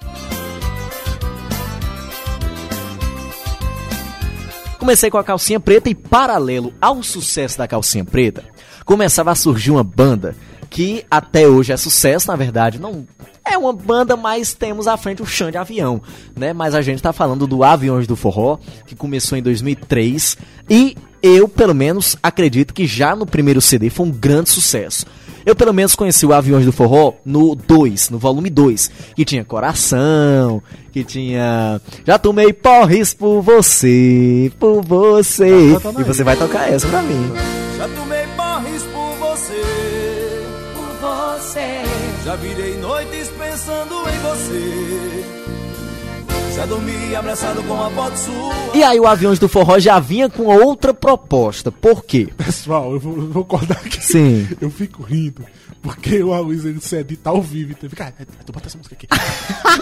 Comecei 4.78 5.10
com 5.10 5.18
a 5.18 5.24
calcinha 5.24 5.58
preta 5.58 5.88
e 5.88 5.94
paralelo 5.94 6.72
ao 6.80 7.02
sucesso 7.02 7.58
da 7.58 7.66
calcinha 7.66 8.04
preta, 8.04 8.44
começava 8.84 9.32
a 9.32 9.34
surgir 9.34 9.70
uma 9.70 9.82
banda 9.82 10.36
que 10.70 11.04
até 11.10 11.48
hoje 11.48 11.72
é 11.72 11.76
sucesso, 11.76 12.28
na 12.28 12.36
verdade, 12.36 12.78
não 12.78 13.06
é 13.44 13.56
uma 13.56 13.72
banda, 13.72 14.16
mas 14.16 14.54
temos 14.54 14.86
à 14.86 14.96
frente 14.96 15.22
o 15.22 15.26
chão 15.26 15.50
de 15.50 15.56
avião, 15.56 16.02
né? 16.36 16.52
Mas 16.52 16.74
a 16.74 16.82
gente 16.82 17.02
tá 17.02 17.12
falando 17.12 17.46
do 17.46 17.62
Aviões 17.62 18.06
do 18.06 18.16
Forró, 18.16 18.58
que 18.86 18.96
começou 18.96 19.38
em 19.38 19.42
2003 19.42 20.36
e 20.68 20.96
eu, 21.22 21.48
pelo 21.48 21.74
menos, 21.74 22.16
acredito 22.22 22.74
que 22.74 22.86
já 22.86 23.16
no 23.16 23.26
primeiro 23.26 23.60
CD 23.60 23.88
foi 23.88 24.06
um 24.06 24.10
grande 24.10 24.50
sucesso. 24.50 25.06
Eu 25.46 25.54
pelo 25.54 25.72
menos 25.72 25.94
conheci 25.94 26.26
o 26.26 26.32
Aviões 26.32 26.64
do 26.66 26.72
Forró 26.72 27.12
no 27.24 27.54
2, 27.54 28.10
no 28.10 28.18
volume 28.18 28.50
2, 28.50 28.90
que 29.14 29.24
tinha 29.24 29.44
Coração, 29.44 30.60
que 30.90 31.04
tinha 31.04 31.80
Já 32.04 32.18
tomei 32.18 32.52
porres 32.52 33.14
por 33.14 33.40
você, 33.42 34.50
por 34.58 34.82
você. 34.82 35.46
E 36.00 36.02
você 36.02 36.24
vai 36.24 36.36
tocar 36.36 36.68
essa 36.68 36.88
pra 36.88 37.00
mim. 37.00 37.30
Já 37.78 37.88
tomei 37.90 38.26
porres 38.36 38.82
por 38.82 39.14
você, 39.20 39.62
por 40.74 41.40
você. 41.40 41.82
já 42.24 42.34
virei 42.34 42.76
noites 42.78 43.28
pensando 43.38 43.94
em 44.08 44.18
você. 44.18 45.35
Já 46.56 46.64
dormi 46.64 47.14
abraçado 47.14 47.62
com 47.64 47.74
a 47.74 47.90
foto 47.90 48.16
sua. 48.16 48.54
E 48.74 48.82
aí 48.82 48.98
o 48.98 49.06
Aviões 49.06 49.38
do 49.38 49.46
Forró 49.46 49.78
já 49.78 50.00
vinha 50.00 50.30
com 50.30 50.44
outra 50.44 50.94
proposta. 50.94 51.70
Por 51.70 52.02
quê? 52.02 52.28
Pessoal, 52.34 52.94
eu 52.94 52.98
vou, 52.98 53.14
eu 53.14 53.30
vou 53.30 53.42
acordar 53.42 53.76
aqui. 53.76 54.02
Sim. 54.02 54.48
Eu 54.58 54.70
fico 54.70 55.02
rindo. 55.02 55.44
Porque 55.82 56.22
o 56.22 56.32
Aloysio 56.32 56.70
ele 56.70 56.80
se 56.80 56.96
edita 56.96 57.28
ao 57.28 57.42
vivo. 57.42 57.72
Então 57.72 57.90
ah, 58.00 58.12
tu 58.46 58.52
bota 58.52 58.68
essa 58.68 58.78
música 58.78 58.96
aqui. 58.96 59.06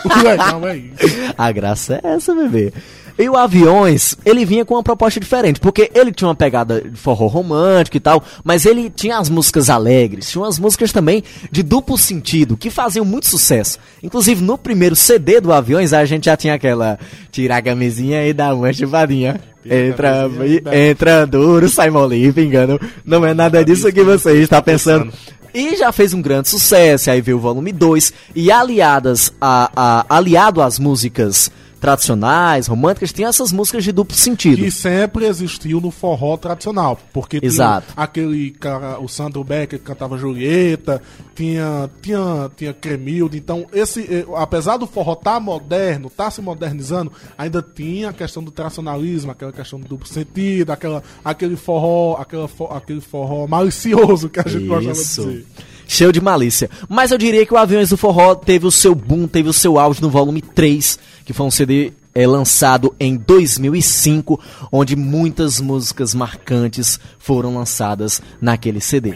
o 0.05 0.23
legal 0.23 0.67
é 0.67 0.77
isso. 0.77 0.97
A 1.39 1.53
graça 1.53 2.01
é 2.03 2.09
essa, 2.09 2.35
bebê. 2.35 2.73
E 3.17 3.29
o 3.29 3.37
Aviões, 3.37 4.17
ele 4.25 4.45
vinha 4.45 4.65
com 4.65 4.75
uma 4.75 4.83
proposta 4.83 5.21
diferente, 5.21 5.61
porque 5.61 5.89
ele 5.95 6.11
tinha 6.11 6.27
uma 6.27 6.35
pegada 6.35 6.81
de 6.81 6.97
forró 6.99 7.27
romântico 7.29 7.97
e 7.97 8.01
tal, 8.01 8.23
mas 8.43 8.67
ele 8.67 8.91
tinha 8.91 9.19
as 9.19 9.29
músicas 9.29 9.71
alegres, 9.71 10.29
tinha 10.31 10.43
umas 10.43 10.59
músicas 10.59 10.91
também 10.91 11.23
de 11.51 11.63
duplo 11.63 11.97
sentido, 11.97 12.57
que 12.57 12.71
faziam 12.71 13.05
muito 13.05 13.27
sucesso. 13.27 13.79
Inclusive, 14.03 14.43
no 14.43 14.59
primeiro 14.59 14.97
CD 14.97 15.41
do 15.41 15.53
Aviões, 15.53 15.93
a 15.93 16.05
gente 16.05 16.25
já 16.25 16.37
tinha 16.37 16.55
aquela 16.55 16.99
tira 17.31 17.57
a 17.57 17.63
camisinha 17.63 18.27
e 18.27 18.33
dá 18.33 18.53
uma 18.53 18.73
chupadinha. 18.73 19.41
Entra, 19.65 20.29
entra 20.73 21.27
duro, 21.27 21.69
sai 21.69 21.89
molinho, 21.91 22.35
pingando. 22.35 22.81
Não 23.05 23.25
é 23.25 23.33
nada 23.33 23.65
disso 23.65 23.91
que 23.93 24.03
você 24.03 24.35
está 24.43 24.61
pensando. 24.61 25.13
E 25.55 25.77
já 25.77 25.93
fez 25.93 26.13
um 26.13 26.21
grande 26.21 26.49
sucesso, 26.49 27.11
aí 27.11 27.21
veio 27.21 27.37
o 27.37 27.41
volume 27.41 27.73
2, 27.73 28.13
e 28.35 28.51
aliadas 28.51 29.33
a, 29.41 29.71
a- 29.75 30.07
aliado 30.17 30.61
às 30.61 30.79
músicas 30.81 31.49
tradicionais, 31.85 32.67
românticas, 32.67 33.13
tinha 33.13 33.29
essas 33.29 33.53
músicas 33.53 33.85
de 33.85 33.93
duplo 33.93 34.17
sentido. 34.17 34.57
Que 34.57 34.71
sempre 34.71 35.27
existiu 35.27 35.83
no 35.83 35.91
forró 35.91 36.35
tradicional. 36.39 36.99
Porque 37.13 37.39
Exato. 37.43 37.93
tinha 37.93 38.03
aquele 38.03 38.53
cara, 38.53 38.99
o 38.99 39.07
Sandro 39.07 39.45
Becker 39.45 39.79
que 39.79 39.85
cantava 39.85 40.17
Julieta, 40.17 41.03
tinha, 41.35 41.91
tinha, 42.01 42.51
tinha 42.57 42.73
Cremilde. 42.73 43.37
Então, 43.37 43.67
esse, 43.71 44.01
eh, 44.01 44.25
apesar 44.35 44.79
do 44.79 44.87
forró 44.87 45.13
estar 45.13 45.39
moderno, 45.39 46.07
estar 46.07 46.31
se 46.31 46.41
modernizando, 46.41 47.13
ainda 47.37 47.61
tinha 47.61 48.09
a 48.09 48.13
questão 48.15 48.43
do 48.43 48.51
tradicionalismo, 48.51 49.33
aquela 49.33 49.53
questão 49.53 49.79
do 49.79 49.87
duplo 49.87 50.09
sentido, 50.09 50.71
aquela, 50.71 51.03
aquele 51.23 51.55
forró, 51.55 52.17
aquela, 52.19 52.49
aquele 52.71 53.03
forró 53.03 53.47
malicioso 53.47 54.31
que 54.31 54.41
a 54.41 54.49
gente 54.49 54.67
gostava 54.67 54.95
de 54.95 55.01
Isso. 55.01 55.23
dizer. 55.27 55.47
Cheio 55.87 56.13
de 56.13 56.21
malícia. 56.21 56.71
Mas 56.89 57.11
eu 57.11 57.19
diria 57.19 57.45
que 57.45 57.55
o 57.55 57.57
Aviões 57.57 57.91
do 57.91 57.97
Forró 57.97 58.35
teve 58.35 58.67
o 58.67 58.71
seu 58.71 58.95
boom, 58.95 59.27
teve 59.27 59.49
o 59.49 59.53
seu 59.53 59.79
auge 59.79 60.01
no 60.01 60.11
volume 60.11 60.41
3, 60.41 60.99
que 61.25 61.33
foi 61.33 61.47
um 61.47 61.51
CD 61.51 61.93
é, 62.15 62.27
lançado 62.27 62.95
em 62.99 63.17
2005, 63.17 64.41
onde 64.71 64.95
muitas 64.95 65.61
músicas 65.61 66.15
marcantes 66.15 67.01
foram 67.19 67.55
lançadas 67.55 68.23
naquele 68.41 68.81
CD. 68.81 69.15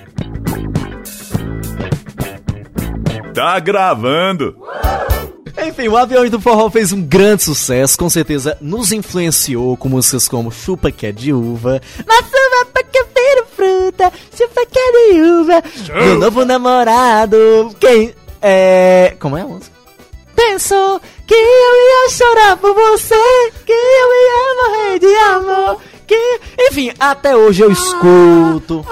Tá 3.32 3.58
gravando. 3.60 4.56
Enfim, 5.66 5.88
o 5.88 5.96
Aviões 5.96 6.30
do 6.30 6.40
Forró 6.40 6.70
fez 6.70 6.92
um 6.92 7.02
grande 7.02 7.42
sucesso, 7.42 7.98
com 7.98 8.08
certeza 8.08 8.56
nos 8.60 8.92
influenciou 8.92 9.76
com 9.76 9.88
músicas 9.88 10.28
como 10.28 10.50
Chupa 10.50 10.90
que 10.90 11.06
é 11.06 11.12
de 11.12 11.32
uva, 11.32 11.80
Nossa 12.06 12.36
uva 12.64 12.82
que 12.90 12.98
chupa 14.34 14.62
é 14.62 15.12
de 15.12 15.22
uva, 15.22 15.62
Meu 15.94 16.18
novo 16.18 16.44
namorado, 16.44 17.74
quem 17.80 18.14
é... 18.40 19.16
como 19.18 19.36
é 19.36 19.42
a 19.42 19.46
música? 19.46 19.76
Pensou 20.34 21.00
que 21.26 21.34
eu 21.34 21.40
ia 21.40 22.10
chorar 22.10 22.56
por 22.56 22.72
você, 22.72 23.52
que 23.66 23.72
eu 23.72 23.76
ia 23.76 24.62
morrer 24.62 24.98
de 25.00 25.14
amor, 25.16 25.80
que... 26.06 26.40
Enfim, 26.70 26.92
até 26.98 27.36
hoje 27.36 27.62
eu 27.62 27.72
escuto, 27.72 28.86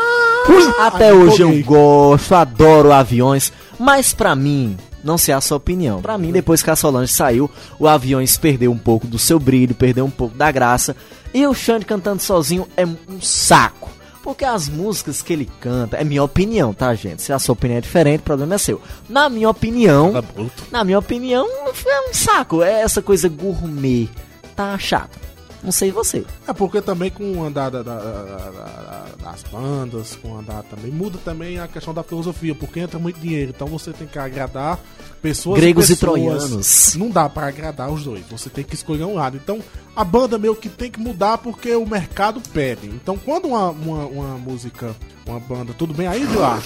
até 0.80 1.14
hoje 1.14 1.42
eu 1.42 1.64
gosto, 1.64 2.34
adoro 2.34 2.92
aviões, 2.92 3.52
mas 3.78 4.12
pra 4.12 4.34
mim, 4.34 4.76
não 5.06 5.16
sei 5.16 5.32
a 5.32 5.40
sua 5.40 5.56
opinião. 5.56 6.02
Pra 6.02 6.18
mim, 6.18 6.32
depois 6.32 6.62
que 6.62 6.70
a 6.70 6.76
Solange 6.76 7.12
saiu, 7.12 7.48
o 7.78 7.86
Aviões 7.86 8.36
perdeu 8.36 8.72
um 8.72 8.78
pouco 8.78 9.06
do 9.06 9.18
seu 9.18 9.38
brilho, 9.38 9.74
perdeu 9.74 10.04
um 10.04 10.10
pouco 10.10 10.36
da 10.36 10.50
graça, 10.50 10.96
e 11.32 11.46
o 11.46 11.54
Xande 11.54 11.84
cantando 11.84 12.20
sozinho 12.20 12.66
é 12.76 12.84
um 12.84 13.20
saco. 13.20 13.95
Porque 14.26 14.44
as 14.44 14.68
músicas 14.68 15.22
que 15.22 15.32
ele 15.32 15.48
canta, 15.60 15.98
é 15.98 16.02
minha 16.02 16.24
opinião, 16.24 16.74
tá, 16.74 16.92
gente? 16.96 17.22
Se 17.22 17.32
a 17.32 17.38
sua 17.38 17.52
opinião 17.52 17.78
é 17.78 17.80
diferente, 17.80 18.22
o 18.22 18.24
problema 18.24 18.56
é 18.56 18.58
seu. 18.58 18.82
Na 19.08 19.28
minha 19.28 19.48
opinião, 19.48 20.12
na 20.72 20.82
minha 20.82 20.98
opinião, 20.98 21.46
é 21.46 22.10
um 22.10 22.12
saco. 22.12 22.60
É 22.60 22.80
essa 22.80 23.00
coisa 23.00 23.28
gourmet. 23.28 24.08
Tá 24.56 24.76
chato. 24.80 25.25
Não 25.66 25.72
sei 25.72 25.90
você. 25.90 26.24
É 26.48 26.52
porque 26.54 26.80
também 26.80 27.10
com 27.10 27.38
o 27.38 27.44
andar 27.44 27.70
da- 27.70 27.82
da- 27.82 27.98
da- 27.98 28.22
da- 28.22 29.06
das 29.22 29.42
bandas, 29.42 30.16
com 30.22 30.30
o 30.30 30.38
andar 30.38 30.62
também, 30.62 30.90
muda 30.90 31.18
também 31.24 31.58
a 31.58 31.66
questão 31.68 31.92
da 31.92 32.02
filosofia, 32.02 32.54
porque 32.54 32.80
entra 32.80 32.98
muito 32.98 33.18
dinheiro, 33.20 33.52
então 33.54 33.66
você 33.66 33.92
tem 33.92 34.06
que 34.06 34.18
agradar 34.18 34.78
pessoas 35.20 35.58
Gregos 35.60 35.90
e 35.90 35.96
pessoas. 35.96 36.20
troianos. 36.22 36.94
Não 36.94 37.10
dá 37.10 37.28
pra 37.28 37.48
agradar 37.48 37.90
os 37.90 38.04
dois, 38.04 38.24
você 38.30 38.48
tem 38.48 38.62
que 38.64 38.74
escolher 38.76 39.04
um 39.04 39.14
lado. 39.16 39.36
Então 39.36 39.58
a 39.94 40.04
banda 40.04 40.38
meio 40.38 40.54
que 40.54 40.68
tem 40.68 40.90
que 40.90 41.00
mudar 41.00 41.38
porque 41.38 41.74
o 41.74 41.84
mercado 41.84 42.40
pede. 42.52 42.86
Então 42.86 43.18
quando 43.18 43.48
uma, 43.48 43.70
uma, 43.70 44.06
uma 44.06 44.38
música, 44.38 44.94
uma 45.26 45.40
banda, 45.40 45.74
tudo 45.74 45.92
bem 45.92 46.06
aí, 46.06 46.24
Vilar? 46.24 46.62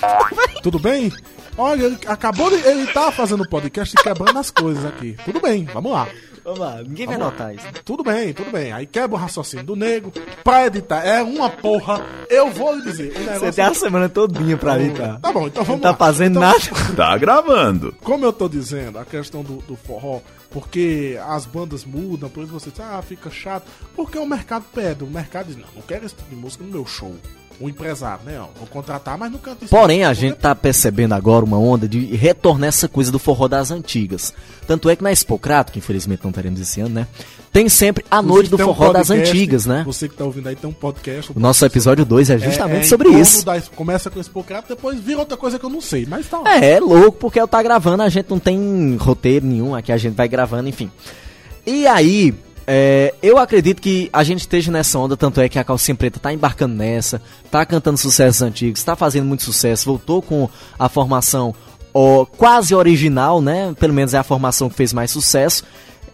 Tudo 0.63 0.79
bem? 0.79 1.11
Olha, 1.57 1.85
ele 1.87 1.99
acabou 2.07 2.51
de. 2.51 2.57
Ele 2.57 2.87
tá 2.93 3.11
fazendo 3.11 3.49
podcast 3.49 3.95
e 3.99 4.03
quebrando 4.03 4.39
as 4.39 4.51
coisas 4.51 4.85
aqui. 4.85 5.17
Tudo 5.25 5.41
bem, 5.41 5.65
vamos 5.65 5.91
lá. 5.91 6.07
Vamos 6.45 6.59
lá, 6.59 6.83
ninguém 6.83 7.07
vai 7.07 7.17
notar 7.19 7.55
isso. 7.55 7.67
Tudo 7.85 8.03
bem, 8.03 8.33
tudo 8.33 8.51
bem. 8.51 8.73
Aí 8.73 8.87
quebra 8.87 9.17
o 9.17 9.21
raciocínio 9.21 9.65
do 9.65 9.77
nego. 9.77 10.13
Pra 10.43 10.67
editar, 10.67 11.05
é 11.05 11.23
uma 11.23 11.51
porra. 11.51 12.05
Eu 12.29 12.51
vou 12.51 12.75
lhe 12.75 12.83
dizer. 12.83 13.13
Você 13.39 13.53
tem 13.53 13.65
a 13.65 13.75
semana 13.75 14.09
todinha 14.09 14.57
pra 14.57 14.77
tá? 14.97 15.19
Tá 15.21 15.33
bom, 15.33 15.47
então 15.47 15.61
Não 15.63 15.67
vamos 15.67 15.83
tá 15.83 15.91
lá. 15.91 15.97
fazendo 15.97 16.39
Então, 16.39 16.43
nada. 16.43 16.61
Tá 16.97 17.17
gravando. 17.19 17.95
Como 18.03 18.25
eu 18.25 18.33
tô 18.33 18.49
dizendo, 18.49 18.99
a 18.99 19.05
questão 19.05 19.43
do, 19.43 19.57
do 19.59 19.77
forró, 19.77 20.21
porque 20.51 21.19
as 21.27 21.45
bandas 21.47 21.85
mudam, 21.85 22.29
por 22.31 22.45
isso 22.45 22.53
você 22.53 22.71
diz, 22.71 22.81
ah, 22.81 23.01
fica 23.03 23.31
chato. 23.31 23.67
Porque 23.95 24.19
o 24.19 24.27
mercado 24.27 24.65
pede. 24.75 25.05
O 25.05 25.07
mercado 25.07 25.47
diz, 25.47 25.57
não, 25.57 25.65
não 25.75 25.83
quero 25.83 26.07
esse 26.07 26.15
tipo 26.15 26.29
de 26.31 26.37
música 26.37 26.65
no 26.65 26.71
meu 26.71 26.87
show. 26.87 27.15
O 27.61 27.69
empresário, 27.69 28.25
né? 28.25 28.41
Ó, 28.41 28.47
vou 28.59 28.67
contratar, 28.67 29.19
mas 29.19 29.31
não 29.31 29.39
canto 29.39 29.65
isso. 29.67 29.71
Porém, 29.71 30.03
a 30.05 30.15
gente 30.15 30.37
tá 30.37 30.55
percebendo 30.55 31.13
agora 31.13 31.45
uma 31.45 31.59
onda 31.59 31.87
de 31.87 32.01
retornar 32.17 32.69
essa 32.69 32.89
coisa 32.89 33.13
do 33.13 33.19
forró 33.19 33.47
das 33.49 33.71
antigas. 33.71 34.33
Tanto 34.67 34.89
é 34.89 34.97
que 34.97 35.03
na 35.03 35.13
Expocrato, 35.13 35.71
que 35.71 35.79
infelizmente 35.79 36.25
não 36.25 36.33
teremos 36.33 36.59
esse 36.59 36.81
ano, 36.81 36.95
né? 36.95 37.07
Tem 37.53 37.69
sempre 37.69 38.05
a 38.11 38.23
noite 38.23 38.49
do 38.49 38.57
tem 38.57 38.65
um 38.65 38.69
forró 38.69 38.93
das 38.93 39.09
podcast, 39.09 39.31
antigas, 39.37 39.67
né? 39.67 39.83
Você 39.85 40.09
que 40.09 40.15
tá 40.15 40.25
ouvindo 40.25 40.49
aí 40.49 40.57
tem 40.57 40.71
um 40.71 40.73
podcast. 40.73 41.33
O 41.35 41.39
nosso 41.41 41.65
episódio 41.67 42.05
2 42.05 42.31
é 42.31 42.39
justamente 42.39 42.85
em 42.87 42.89
sobre 42.89 43.09
torno 43.09 43.21
isso. 43.21 43.45
da- 43.45 43.61
começa 43.77 44.09
com 44.09 44.19
esse 44.21 44.31
Hipocrata, 44.31 44.75
depois 44.75 44.99
vira 44.99 45.19
outra 45.19 45.37
coisa 45.37 45.59
que 45.59 45.65
eu 45.67 45.71
não 45.71 45.81
sei, 45.83 46.07
mas 46.09 46.27
tá 46.29 46.39
lá. 46.39 46.57
É, 46.57 46.73
é 46.77 46.81
louco, 46.81 47.19
porque 47.19 47.39
eu 47.41 47.47
tá 47.49 47.63
gravando, 47.63 48.03
a 48.05 48.09
gente 48.09 48.31
não 48.31 48.39
tem 48.39 48.97
roteiro 48.99 49.45
nenhum, 49.45 49.75
aqui 49.75 49.93
a 49.93 49.97
gente 49.99 50.15
vai 50.15 50.29
gravando, 50.29 50.69
enfim. 50.69 50.91
E 51.67 51.87
aí, 51.87 52.33
é, 52.73 53.13
eu 53.21 53.37
acredito 53.37 53.83
que 53.83 54.09
a 54.13 54.23
gente 54.23 54.43
esteja 54.43 54.71
nessa 54.71 54.97
onda, 54.97 55.17
tanto 55.17 55.41
é 55.41 55.49
que 55.49 55.59
a 55.59 55.65
Calcinha 55.65 55.97
Preta 55.97 56.21
tá 56.21 56.33
embarcando 56.33 56.73
nessa, 56.73 57.21
tá 57.51 57.67
cantando 57.67 57.99
sucessos 57.99 58.43
antigos, 58.43 58.85
tá 58.85 58.95
fazendo 58.95 59.27
muito 59.27 59.43
sucesso, 59.43 59.87
voltou 59.87 60.23
com 60.23 60.49
a 60.79 60.89
formação 60.89 61.53
ó, 61.93 62.25
quase 62.25 62.73
original, 62.73 63.43
né? 63.43 63.75
Pelo 63.77 63.93
menos 63.93 64.15
é 64.15 64.19
a 64.19 64.23
formação 64.23 64.69
que 64.69 64.77
fez 64.77 64.93
mais 64.93 65.11
sucesso. 65.11 65.65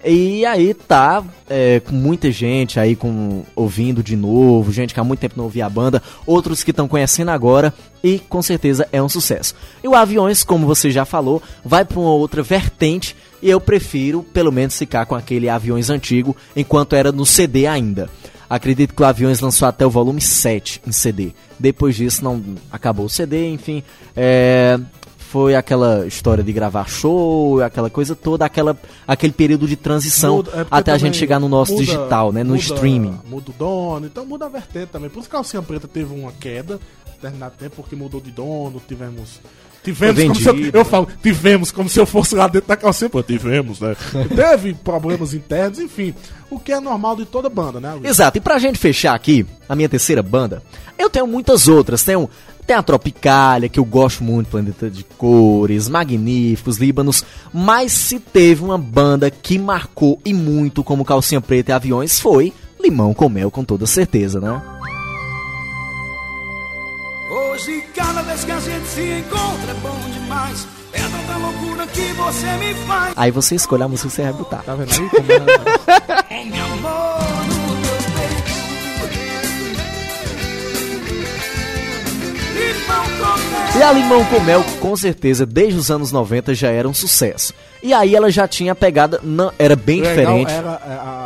E 0.03 0.47
aí 0.47 0.73
tá 0.73 1.23
é, 1.47 1.81
com 1.81 1.95
muita 1.95 2.31
gente 2.31 2.81
aí 2.81 2.97
com, 2.97 3.43
ouvindo 3.55 4.03
de 4.03 4.17
novo, 4.17 4.73
gente 4.73 4.95
que 4.95 5.01
há 5.01 5.05
muito 5.05 5.21
tempo 5.21 5.35
não 5.37 5.45
ouvia 5.45 5.67
a 5.67 5.71
banda, 5.71 6.03
outros 6.25 6.65
que 6.65 6.71
estão 6.71 6.89
conhecendo 6.89 7.33
agora 7.33 7.75
e 8.03 8.19
com 8.19 8.41
certeza 8.41 8.89
é 8.93 9.03
um 9.03 9.11
sucesso. 9.11 9.55
E 9.85 9.89
o 9.89 9.95
Aviões, 9.95 10.43
como 10.43 10.67
você 10.67 10.91
já 10.91 11.05
falou, 11.05 11.43
vai 11.63 11.85
para 11.85 11.99
uma 11.99 12.13
outra 12.13 12.43
vertente 12.43 13.15
e 13.43 13.49
eu 13.51 13.61
prefiro 13.61 14.23
pelo 14.23 14.51
menos 14.53 14.77
ficar 14.79 15.07
com 15.07 15.15
aquele 15.15 15.49
Aviões 15.49 15.91
antigo 15.91 16.37
enquanto 16.55 16.95
era 16.95 17.11
no 17.13 17.25
CD 17.27 17.67
ainda. 17.67 18.09
Acredito 18.49 18.95
que 18.95 19.03
o 19.03 19.05
Aviões 19.05 19.41
lançou 19.41 19.67
até 19.67 19.85
o 19.85 19.91
volume 19.91 20.21
7 20.21 20.81
em 20.87 20.93
CD. 20.93 21.33
Depois 21.59 21.97
disso 21.97 22.23
não 22.23 22.43
acabou 22.71 23.07
o 23.07 23.11
CD, 23.11 23.49
enfim. 23.51 23.83
É, 24.15 24.79
foi 25.19 25.57
aquela 25.57 26.07
história 26.07 26.45
de 26.45 26.53
gravar 26.53 26.89
show, 26.89 27.61
aquela 27.61 27.91
coisa 27.91 28.15
toda, 28.15 28.45
aquela, 28.45 28.79
aquele 29.07 29.33
período 29.33 29.67
de 29.67 29.75
transição 29.75 30.37
Muda- 30.37 30.53
é 30.63 30.67
até 30.71 30.93
a 30.93 30.99
gente 30.99 31.17
chegar 31.17 31.41
no 31.41 31.49
nosso 31.49 31.73
muda- 31.73 31.85
digital, 31.85 32.31
né? 32.33 32.45
No 32.45 32.51
muda- 32.55 32.61
streaming. 32.63 33.19
Muda 33.29 33.51
o 33.51 33.55
dono, 33.59 34.07
então 34.07 34.25
muda 34.25 34.47
a 34.47 34.49
vertente 34.49 34.87
também. 34.93 35.11
Por 35.11 35.19
isso 35.19 35.29
que 35.29 35.35
a 35.35 35.39
Calcinha 35.41 35.63
Preta 35.63 35.89
teve 35.89 36.15
uma 36.15 36.31
queda, 36.33 36.79
determinado 37.17 37.55
tempo, 37.59 37.75
porque 37.77 37.97
mudou 37.97 38.21
de 38.21 38.31
dono, 38.31 38.81
tivemos. 38.87 39.41
Tivemos 39.87 40.21
como 40.21 40.35
se 40.35 40.49
eu, 40.49 40.71
eu 40.73 40.85
falo, 40.85 41.09
tivemos 41.23 41.71
como 41.71 41.89
se 41.89 42.01
eu 42.01 42.05
fosse 42.07 42.35
lá 42.35 42.49
dentro 42.49 42.69
da 42.69 42.77
calcinha 42.77 43.09
preta. 43.09 43.33
Tivemos, 43.33 43.79
né? 43.79 43.95
Teve 44.35 44.75
problemas 44.75 45.33
internos, 45.33 45.79
enfim. 45.79 46.13
O 46.51 46.59
que 46.59 46.73
é 46.73 46.81
normal 46.81 47.15
de 47.15 47.25
toda 47.25 47.49
banda, 47.49 47.79
né? 47.79 47.93
Luiz? 47.93 48.11
Exato, 48.11 48.39
e 48.39 48.41
pra 48.41 48.59
gente 48.59 48.79
fechar 48.79 49.15
aqui, 49.15 49.47
a 49.69 49.77
minha 49.77 49.89
terceira 49.89 50.25
banda, 50.25 50.61
eu 50.99 51.09
tenho 51.09 51.27
muitas 51.27 51.69
outras. 51.69 52.03
Tenho, 52.03 52.29
tem 52.67 52.75
a 52.75 52.83
Tropicália, 52.83 53.69
que 53.69 53.79
eu 53.79 53.85
gosto 53.85 54.25
muito, 54.25 54.49
Planeta 54.49 54.91
de 54.91 55.05
Cores, 55.05 55.89
Magníficos, 55.89 56.79
Líbanos. 56.79 57.25
Mas 57.55 57.93
se 57.93 58.19
teve 58.19 58.65
uma 58.65 58.79
banda 58.79 59.31
que 59.31 59.57
marcou 59.57 60.21
e 60.25 60.35
muito 60.35 60.83
como 60.83 61.05
Calcinha 61.05 61.41
Preta 61.41 61.71
e 61.71 61.75
Aviões, 61.75 62.19
foi 62.19 62.53
Limão 62.81 63.15
com 63.15 63.29
Mel, 63.29 63.51
com 63.51 63.65
toda 63.65 63.87
certeza, 63.87 64.41
né? 64.41 64.61
Hoje, 67.57 67.83
cada 67.95 68.21
vez 68.21 68.45
que 68.45 68.53
a 68.53 68.61
gente 68.61 68.87
se 68.87 69.01
encontra, 69.19 69.71
é 69.71 69.75
bom 69.81 69.99
demais. 70.13 70.69
É 70.93 70.99
tanta 71.01 71.39
loucura 71.39 71.87
que 71.87 72.13
você 72.13 72.47
me 72.59 72.75
faz. 72.87 73.15
Aí 73.17 73.31
você 73.31 73.55
escolhe 73.55 73.83
a 73.83 73.89
música 73.89 74.11
que 74.11 74.15
você 74.15 74.23
vai 74.25 74.33
botar. 74.35 74.59
Tá 74.59 74.75
vendo 74.75 74.91
aí 74.93 75.09
como 75.09 75.33
é? 75.33 76.45
Meu 76.45 76.65
amor 76.67 77.19
no 77.47 77.77
meu 77.77 77.97
peito. 78.13 78.57
Limão 82.59 83.05
com 83.73 83.79
E 83.79 83.83
a 83.83 83.93
Limão 83.93 84.25
com 84.27 84.41
Mel, 84.41 84.63
com 84.79 84.95
certeza, 84.95 85.47
desde 85.47 85.79
os 85.79 85.91
anos 85.91 86.13
90 86.13 86.55
já 86.55 86.69
era 86.69 86.87
um 86.87 86.93
sucesso. 86.95 87.55
E 87.83 87.95
aí 87.95 88.15
ela 88.15 88.31
já 88.31 88.47
tinha 88.47 88.73
a 88.73 88.75
pegada, 88.75 89.19
não, 89.23 89.51
era 89.59 89.75
bem 89.77 90.03
Legal, 90.03 90.15
diferente. 90.15 90.53
Era, 90.53 90.69
é, 90.87 90.93
a- 90.93 91.26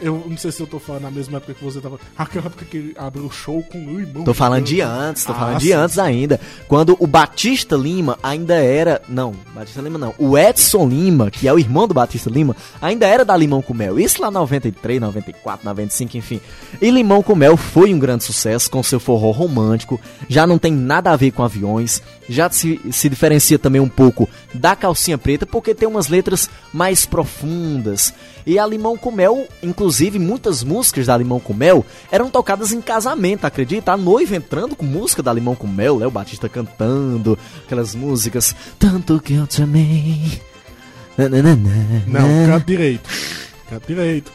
Eu 0.00 0.24
não 0.28 0.36
sei 0.36 0.50
se 0.52 0.60
eu 0.60 0.66
tô 0.66 0.78
falando 0.78 1.02
na 1.02 1.10
mesma 1.10 1.36
época 1.38 1.54
que 1.54 1.62
você 1.64 1.80
tava. 1.80 1.98
Aquela 2.16 2.46
época 2.46 2.64
que 2.64 2.76
ele 2.76 2.94
abriu 2.98 3.24
o 3.26 3.30
show 3.30 3.62
com 3.70 3.78
o 3.78 4.00
irmão. 4.00 4.24
Tô 4.24 4.32
falando 4.34 4.64
de 4.64 4.80
antes, 4.80 5.24
tô 5.24 5.32
Ah, 5.32 5.36
falando 5.36 5.58
de 5.58 5.66
sim. 5.68 5.72
antes 5.72 5.98
ainda. 5.98 6.40
Quando 6.68 6.96
o 6.98 7.06
Batista 7.06 7.76
Lima 7.76 8.18
ainda 8.22 8.54
era. 8.54 9.02
Não, 9.08 9.34
Batista 9.54 9.80
Lima 9.82 9.98
não. 9.98 10.14
O 10.18 10.36
Edson 10.38 10.88
Lima, 10.88 11.30
que 11.30 11.46
é 11.46 11.52
o 11.52 11.58
irmão 11.58 11.86
do 11.86 11.94
Batista 11.94 12.30
Lima, 12.30 12.56
ainda 12.80 13.06
era 13.06 13.24
da 13.24 13.36
Limão 13.36 13.60
com 13.62 13.74
Mel. 13.74 13.98
Isso 13.98 14.20
lá 14.22 14.30
93, 14.30 15.00
94, 15.00 15.64
95, 15.64 16.16
enfim. 16.16 16.40
E 16.80 16.90
Limão 16.90 17.22
com 17.22 17.34
Mel 17.34 17.56
foi 17.56 17.92
um 17.92 17.98
grande 17.98 18.24
sucesso 18.24 18.70
com 18.70 18.82
seu 18.82 18.98
forró 19.00 19.30
romântico. 19.30 20.00
Já 20.28 20.46
não 20.46 20.58
tem 20.58 20.72
nada 20.72 21.10
a 21.12 21.16
ver 21.16 21.30
com 21.32 21.42
aviões. 21.42 22.02
Já 22.28 22.48
se, 22.48 22.80
se 22.92 23.08
diferencia 23.08 23.58
também 23.58 23.80
um 23.80 23.88
pouco 23.88 24.28
da 24.54 24.76
calcinha 24.76 25.18
preta, 25.18 25.44
porque 25.44 25.74
tem 25.74 25.88
umas 25.88 26.08
letras 26.08 26.48
mais 26.72 27.04
profundas. 27.04 28.14
E 28.46 28.58
a 28.58 28.66
Limão 28.66 28.96
com 28.96 29.10
Mel, 29.10 29.46
inclusive, 29.62 29.89
muitas 30.18 30.62
músicas 30.62 31.06
da 31.06 31.16
Limão 31.16 31.40
com 31.40 31.54
Mel 31.54 31.84
eram 32.10 32.30
tocadas 32.30 32.72
em 32.72 32.80
casamento, 32.80 33.44
acredita? 33.44 33.92
A 33.92 33.96
noiva 33.96 34.36
entrando 34.36 34.76
com 34.76 34.84
música 34.84 35.22
da 35.22 35.32
Limão 35.32 35.54
com 35.54 35.66
Mel, 35.66 35.98
Léo 35.98 36.10
Batista 36.10 36.48
cantando 36.48 37.38
aquelas 37.64 37.94
músicas. 37.94 38.54
Tanto 38.78 39.20
que 39.20 39.34
eu 39.34 39.46
te 39.46 39.62
amei. 39.62 40.40
Não, 42.06 42.46
canta 42.46 42.64
direito. 42.66 43.10
Canta 43.68 43.86
direito. 43.86 44.32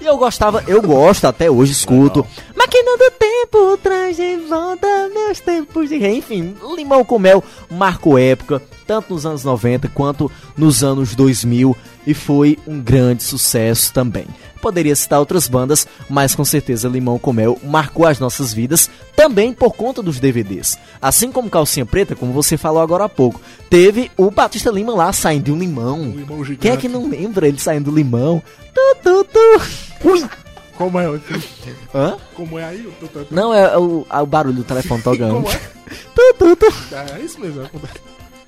E 0.00 0.06
eu 0.06 0.16
gostava, 0.16 0.62
eu 0.66 0.82
gosto 0.82 1.26
até 1.26 1.50
hoje, 1.50 1.72
escuto. 1.72 2.26
Máquina 2.54 2.96
do 2.98 3.10
tempo, 3.12 3.78
traz 3.78 4.16
de 4.16 4.36
volta 4.48 4.86
meus 5.14 5.40
tempos 5.40 5.88
de 5.88 5.96
rei. 5.96 6.18
Enfim, 6.18 6.54
Limão 6.76 7.04
com 7.04 7.18
Mel 7.18 7.42
marcou 7.70 8.18
época, 8.18 8.60
tanto 8.86 9.12
nos 9.12 9.24
anos 9.26 9.44
90 9.44 9.88
quanto 9.88 10.30
nos 10.56 10.84
anos 10.84 11.14
2000, 11.14 11.76
e 12.06 12.14
foi 12.14 12.58
um 12.66 12.80
grande 12.80 13.22
sucesso 13.22 13.92
também. 13.92 14.26
Poderia 14.60 14.96
citar 14.96 15.18
outras 15.18 15.46
bandas, 15.46 15.86
mas 16.08 16.34
com 16.34 16.44
certeza 16.44 16.88
Limão 16.88 17.18
com 17.18 17.32
Mel 17.32 17.58
marcou 17.62 18.06
as 18.06 18.18
nossas 18.18 18.52
vidas 18.54 18.88
também 19.14 19.52
por 19.52 19.72
conta 19.74 20.02
dos 20.02 20.18
DVDs. 20.18 20.78
Assim 21.02 21.30
como 21.30 21.50
Calcinha 21.50 21.84
Preta, 21.84 22.16
como 22.16 22.32
você 22.32 22.56
falou 22.56 22.80
agora 22.82 23.04
há 23.04 23.08
pouco, 23.08 23.40
teve 23.68 24.10
o 24.16 24.30
Batista 24.30 24.70
Lima 24.70 24.94
lá 24.94 25.12
saindo 25.12 25.44
de 25.44 25.52
um 25.52 25.58
limão. 25.58 26.00
Um 26.00 26.16
limão 26.16 26.42
gigante. 26.42 26.62
Quem 26.62 26.70
é 26.72 26.76
que 26.78 26.88
não 26.88 27.08
lembra 27.08 27.46
ele 27.46 27.58
saindo 27.58 27.90
do 27.90 27.96
limão? 27.96 28.42
Tu, 28.72 28.96
tu, 29.02 29.24
tu. 29.24 30.08
Ui! 30.08 30.24
Como 30.76 30.98
é? 30.98 31.06
Hã? 31.94 32.16
Como 32.34 32.58
é 32.58 32.64
aí? 32.64 32.92
Não, 33.30 33.54
é, 33.54 33.76
o, 33.78 34.06
é 34.10 34.20
o 34.20 34.26
barulho 34.26 34.56
do 34.56 34.64
telefone 34.64 35.02
tocando. 35.02 35.34
Como 35.34 35.50
é? 35.50 35.60
Tu, 36.14 36.34
tu, 36.38 36.56
tu. 36.56 36.74
É 37.14 37.20
isso 37.20 37.38
mesmo. 37.40 37.62
é. 37.62 37.70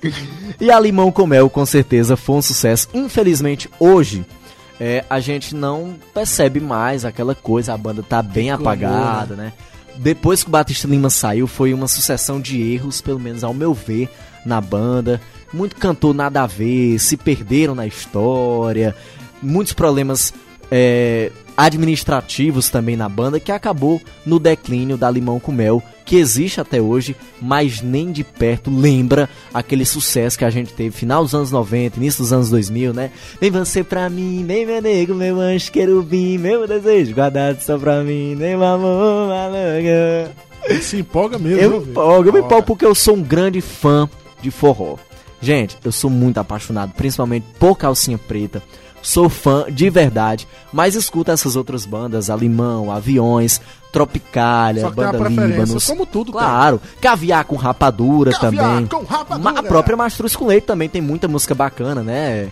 E 0.59 0.71
a 0.71 0.79
Limão 0.79 1.11
com 1.11 1.27
Mel, 1.27 1.49
com 1.49 1.65
certeza, 1.65 2.17
foi 2.17 2.37
um 2.37 2.41
sucesso. 2.41 2.87
Infelizmente, 2.93 3.69
hoje, 3.79 4.25
é, 4.79 5.05
a 5.09 5.19
gente 5.19 5.55
não 5.55 5.95
percebe 6.13 6.59
mais 6.59 7.05
aquela 7.05 7.35
coisa, 7.35 7.73
a 7.73 7.77
banda 7.77 8.01
tá 8.01 8.21
bem 8.21 8.51
apagada, 8.51 9.35
né? 9.35 9.53
Depois 9.97 10.43
que 10.43 10.49
o 10.49 10.51
Batista 10.51 10.87
Lima 10.87 11.09
saiu, 11.09 11.47
foi 11.47 11.73
uma 11.73 11.87
sucessão 11.87 12.39
de 12.39 12.61
erros, 12.61 13.01
pelo 13.01 13.19
menos 13.19 13.43
ao 13.43 13.53
meu 13.53 13.73
ver, 13.73 14.09
na 14.45 14.61
banda. 14.61 15.19
Muito 15.51 15.75
cantor 15.75 16.13
nada 16.13 16.43
a 16.43 16.47
ver, 16.47 16.99
se 16.99 17.17
perderam 17.17 17.73
na 17.73 17.87
história, 17.87 18.95
muitos 19.41 19.73
problemas 19.73 20.33
é, 20.69 21.31
administrativos 21.57 22.69
também 22.69 22.95
na 22.95 23.09
banda, 23.09 23.39
que 23.39 23.51
acabou 23.51 23.99
no 24.23 24.37
declínio 24.37 24.95
da 24.95 25.09
Limão 25.09 25.39
com 25.39 25.51
Mel, 25.51 25.81
que 26.05 26.15
existe 26.15 26.61
até 26.61 26.79
hoje, 26.79 27.15
mas 27.41 27.81
nem 27.81 28.11
de 28.11 28.23
perto 28.23 28.69
lembra 28.69 29.27
aquele 29.53 29.83
sucesso 29.83 30.37
que 30.37 30.45
a 30.45 30.49
gente 30.49 30.71
teve 30.71 30.95
final 30.95 31.23
dos 31.23 31.33
anos 31.33 31.51
90, 31.51 31.97
início 31.97 32.23
dos 32.23 32.31
anos 32.31 32.49
2000, 32.49 32.93
né? 32.93 33.11
Vem 33.41 33.49
você 33.49 33.83
pra 33.83 34.07
mim, 34.07 34.45
vem 34.47 34.65
meu 34.65 34.81
nego, 34.81 35.15
meu 35.15 35.39
anjo 35.39 35.71
querubim, 35.71 36.37
meu 36.37 36.67
desejo 36.67 37.13
guardado 37.13 37.59
só 37.59 37.77
pra 37.77 38.03
mim, 38.03 38.35
nem 38.35 38.55
meu 38.55 38.63
amor 38.63 39.27
maluca. 39.27 40.31
Ele 40.63 40.81
se 40.81 40.97
empolga 40.97 41.37
mesmo. 41.39 41.61
Eu 41.61 41.69
me 41.71 41.77
empolgo, 41.77 42.29
eu 42.29 42.33
me 42.33 42.39
empolgo 42.39 42.67
porque 42.67 42.85
eu 42.85 42.93
sou 42.93 43.15
um 43.15 43.23
grande 43.23 43.61
fã 43.61 44.07
de 44.41 44.51
forró. 44.51 44.97
Gente, 45.41 45.77
eu 45.83 45.91
sou 45.91 46.09
muito 46.09 46.39
apaixonado, 46.39 46.93
principalmente 46.93 47.45
por 47.59 47.75
calcinha 47.75 48.17
preta. 48.17 48.61
Sou 49.07 49.29
fã 49.29 49.67
de 49.71 49.89
verdade, 49.89 50.45
mas 50.73 50.93
escuto 50.93 51.31
essas 51.31 51.55
outras 51.55 51.85
bandas, 51.85 52.29
Alimão, 52.29 52.91
Aviões, 52.91 53.61
Tropicália, 53.89 54.81
Só 54.81 54.89
que 54.89 54.95
Banda 54.97 55.29
Líbanos. 55.29 55.87
como 55.87 56.05
tudo. 56.05 56.33
Claro, 56.33 56.81
Caviar 56.99 57.45
com 57.45 57.55
Rapadura 57.55 58.31
Caviar 58.33 58.65
também. 58.65 58.85
com 58.87 59.05
Rapadura. 59.05 59.59
A 59.61 59.63
própria 59.63 59.95
Mastruz 59.95 60.35
com 60.35 60.45
Leite 60.45 60.65
também 60.65 60.89
tem 60.89 61.01
muita 61.01 61.25
música 61.25 61.55
bacana, 61.55 62.03
né? 62.03 62.49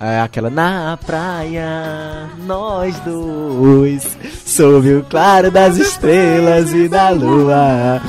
É 0.00 0.20
aquela 0.22 0.48
Na 0.48 0.98
praia, 1.04 2.30
nós 2.46 2.98
dois, 3.00 4.16
sob 4.46 4.94
o 4.94 5.04
claro 5.04 5.50
das 5.50 5.76
estrelas 5.76 6.72
e 6.72 6.88
da 6.88 7.10
lua. 7.10 8.00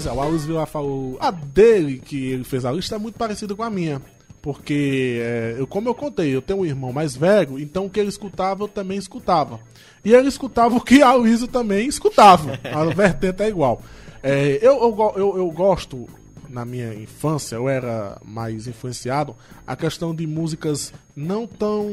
Pois 0.00 0.06
é, 0.06 0.18
o 0.18 0.22
Aloysio 0.22 0.46
Vilar 0.46 0.66
falou. 0.66 1.18
A 1.20 1.30
dele, 1.30 2.00
que 2.02 2.30
ele 2.30 2.42
fez 2.42 2.64
a 2.64 2.72
lista, 2.72 2.96
é 2.96 2.98
muito 2.98 3.18
parecida 3.18 3.54
com 3.54 3.62
a 3.62 3.68
minha. 3.68 4.00
Porque, 4.40 5.20
é, 5.20 5.56
eu, 5.58 5.66
como 5.66 5.90
eu 5.90 5.94
contei, 5.94 6.34
eu 6.34 6.40
tenho 6.40 6.60
um 6.60 6.64
irmão 6.64 6.90
mais 6.90 7.14
velho, 7.14 7.58
então 7.58 7.84
o 7.84 7.90
que 7.90 8.00
ele 8.00 8.08
escutava 8.08 8.64
eu 8.64 8.68
também 8.68 8.96
escutava. 8.96 9.60
E 10.02 10.14
ele 10.14 10.28
escutava 10.28 10.74
o 10.74 10.80
que 10.80 11.02
a 11.02 11.12
Luísa 11.12 11.46
também 11.46 11.86
escutava. 11.86 12.58
A 12.64 12.84
vertente 12.94 13.42
é 13.42 13.48
igual. 13.48 13.82
É, 14.22 14.58
eu, 14.62 14.80
eu, 14.80 15.12
eu, 15.16 15.36
eu 15.36 15.50
gosto, 15.50 16.08
na 16.50 16.64
minha 16.64 16.92
infância, 16.94 17.56
eu 17.56 17.68
era 17.68 18.18
mais 18.24 18.66
influenciado, 18.66 19.34
a 19.66 19.76
questão 19.76 20.14
de 20.14 20.26
músicas 20.26 20.92
não 21.14 21.46
tão. 21.46 21.88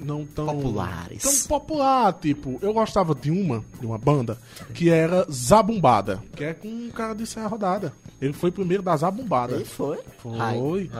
não 0.00 0.24
tão. 0.24 0.46
Populares. 0.46 1.22
Tão 1.22 1.48
popular, 1.48 2.12
tipo, 2.14 2.58
eu 2.62 2.72
gostava 2.72 3.14
de 3.14 3.30
uma, 3.30 3.64
de 3.78 3.86
uma 3.86 3.98
banda, 3.98 4.38
que 4.72 4.88
era 4.88 5.26
Zabumbada, 5.30 6.22
que 6.34 6.44
é 6.44 6.54
com 6.54 6.68
um 6.68 6.90
cara 6.90 7.14
de 7.14 7.26
Serra 7.26 7.48
Rodada. 7.48 7.92
Ele 8.20 8.32
foi 8.32 8.50
primeiro 8.50 8.82
da 8.82 8.96
Zabumbada. 8.96 9.62
foi? 9.64 9.98
Foi. 10.18 10.90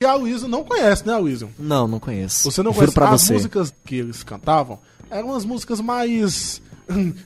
E 0.00 0.04
a 0.04 0.14
Luísa 0.16 0.48
não 0.48 0.64
conhece, 0.64 1.06
né, 1.06 1.16
Luísa? 1.16 1.48
Não, 1.56 1.86
não 1.86 2.00
conheço. 2.00 2.50
Você 2.50 2.60
não 2.60 2.72
Juro 2.72 2.78
conhece 2.86 2.94
pra 2.94 3.10
as 3.10 3.22
você. 3.22 3.34
músicas 3.34 3.72
que 3.84 3.96
eles 3.96 4.24
cantavam? 4.24 4.80
Eram 5.08 5.28
umas 5.28 5.44
músicas 5.44 5.80
mais 5.80 6.60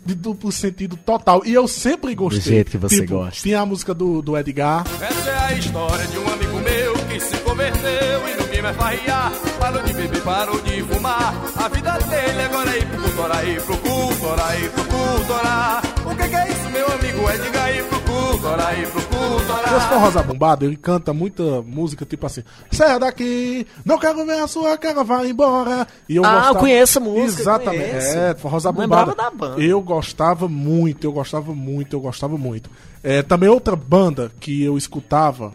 de 0.05 0.15
duplo 0.15 0.51
sentido 0.53 0.97
total. 0.97 1.43
E 1.45 1.53
eu 1.53 1.67
sempre 1.69 2.15
gostei. 2.15 2.41
Do 2.41 2.45
jeito 2.49 2.71
que 2.71 2.79
você 2.79 3.01
Tipo, 3.03 3.15
gosta. 3.19 3.41
Tinha 3.43 3.61
a 3.61 3.67
música 3.67 3.93
do, 3.95 4.23
do 4.23 4.37
Edgar. 4.37 4.85
Essa 5.01 5.31
é 5.31 5.39
a 5.39 5.53
história 5.55 6.07
de 6.07 6.19
um 6.19 6.29
amigo 6.33 6.59
meu 6.61 6.95
que 7.09 7.21
se 7.21 7.37
converteu 7.39 8.29
e 8.29 8.41
não 8.41 8.49
quer 8.49 8.63
mais 8.63 8.77
farriar. 8.77 9.33
Parou 9.59 9.83
de 9.83 9.93
beber, 9.93 10.23
parou 10.23 10.61
de 10.63 10.83
fumar. 10.83 11.35
A 11.57 11.69
vida 11.69 11.93
dele 11.99 12.43
agora 12.43 12.71
é 12.77 12.79
ir 12.79 12.87
pro 12.87 12.99
culto, 13.03 13.21
ora 13.23 13.45
ir 13.45 13.61
pro 13.63 13.77
culto, 13.77 14.27
ora 14.27 14.57
ir 14.59 14.71
pro 14.71 14.85
culto, 14.85 15.33
orar. 15.33 15.83
O 16.05 16.17
que, 16.17 16.29
que 16.29 16.37
é 16.37 16.49
isso, 16.51 16.71
meu 16.71 16.87
amigo? 16.87 17.43
Diga 17.43 17.73
ir 17.73 17.85
pro 17.85 17.96
Esse 18.37 18.47
orar. 18.47 19.89
forró 19.89 20.11
Zabumbado, 20.11 20.65
ele 20.65 20.77
canta 20.77 21.13
muita 21.13 21.63
música 21.63 22.05
tipo 22.05 22.27
assim: 22.27 22.43
Saia 22.71 22.99
daqui, 22.99 23.67
não 23.85 23.99
quero 23.99 24.25
ver 24.25 24.41
a 24.41 24.47
sua 24.47 24.77
cara, 24.79 25.03
vai 25.03 25.29
embora. 25.31 25.87
E 26.09 26.17
eu 26.17 26.25
Ah, 26.25 26.35
gostava- 26.35 26.57
eu 26.57 26.61
conheço 26.61 26.99
a 26.99 27.03
música, 27.03 27.43
Exatamente. 27.43 27.91
conheço. 27.91 28.17
É, 28.19 28.35
Zabumbado. 28.61 28.81
lembrava 28.81 29.15
da 29.15 29.31
banda. 29.31 29.61
Eu 29.63 29.81
gostava 29.81 30.49
muito, 30.49 31.05
eu 31.07 31.13
gostava 31.13 31.55
muito, 31.55 31.95
eu 31.97 32.01
gostava 32.01 32.37
muito. 32.39 32.71
É, 33.03 33.23
também 33.23 33.49
outra 33.49 33.77
banda 33.77 34.31
que 34.41 34.63
eu 34.63 34.77
escutava 34.77 35.53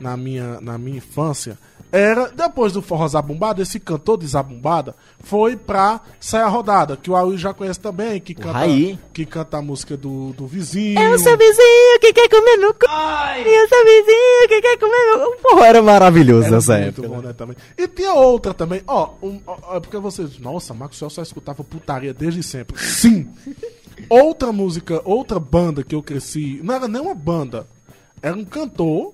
na 0.00 0.16
minha, 0.16 0.60
na 0.60 0.76
minha 0.78 0.98
infância 0.98 1.58
era, 1.92 2.30
depois 2.30 2.72
do 2.72 2.80
forró 2.80 3.06
Zabumbada, 3.06 3.60
esse 3.60 3.78
cantor 3.78 4.16
de 4.16 4.26
Zabumbada 4.26 4.96
foi 5.20 5.56
pra 5.56 6.00
Saia 6.18 6.46
Rodada, 6.46 6.96
que 6.96 7.10
o 7.10 7.14
Aui 7.14 7.36
já 7.36 7.52
conhece 7.52 7.78
também, 7.78 8.18
que 8.18 8.34
canta, 8.34 8.52
Raí. 8.52 8.98
que 9.12 9.26
canta 9.26 9.58
a 9.58 9.62
música 9.62 9.94
do, 9.94 10.32
do 10.32 10.46
vizinho. 10.46 10.98
Eu 10.98 11.18
sou 11.18 11.36
vizinho 11.36 12.00
que 12.00 12.12
quer 12.14 12.30
comer 12.30 12.56
no 12.56 12.72
cu. 12.72 12.86
Eu 12.86 13.68
sou 13.68 13.84
vizinho 13.84 14.48
que 14.48 14.60
quer 14.62 14.78
comer 14.78 15.18
no 15.18 15.30
cu. 15.32 15.42
Porra, 15.42 15.66
era 15.66 15.82
maravilhoso 15.82 16.46
Era 16.46 16.56
nessa 16.56 16.78
muito 16.78 17.02
época. 17.02 17.08
bom, 17.08 17.20
né, 17.20 17.32
também. 17.34 17.56
E 17.76 17.86
tinha 17.86 18.14
outra 18.14 18.54
também, 18.54 18.82
ó, 18.86 19.10
um, 19.22 19.38
ó, 19.46 19.76
é 19.76 19.80
porque 19.80 19.98
vocês, 19.98 20.38
nossa, 20.38 20.72
Marcos 20.72 20.96
Céu 20.98 21.10
só 21.10 21.20
escutava 21.20 21.62
putaria 21.62 22.14
desde 22.14 22.42
sempre. 22.42 22.78
Sim! 22.82 23.28
outra 24.08 24.50
música, 24.50 25.02
outra 25.04 25.38
banda 25.38 25.82
que 25.82 25.94
eu 25.94 26.02
cresci, 26.02 26.58
não 26.62 26.74
era 26.74 26.88
nem 26.88 27.02
uma 27.02 27.14
banda, 27.14 27.66
era 28.22 28.34
um 28.34 28.44
cantor 28.46 29.12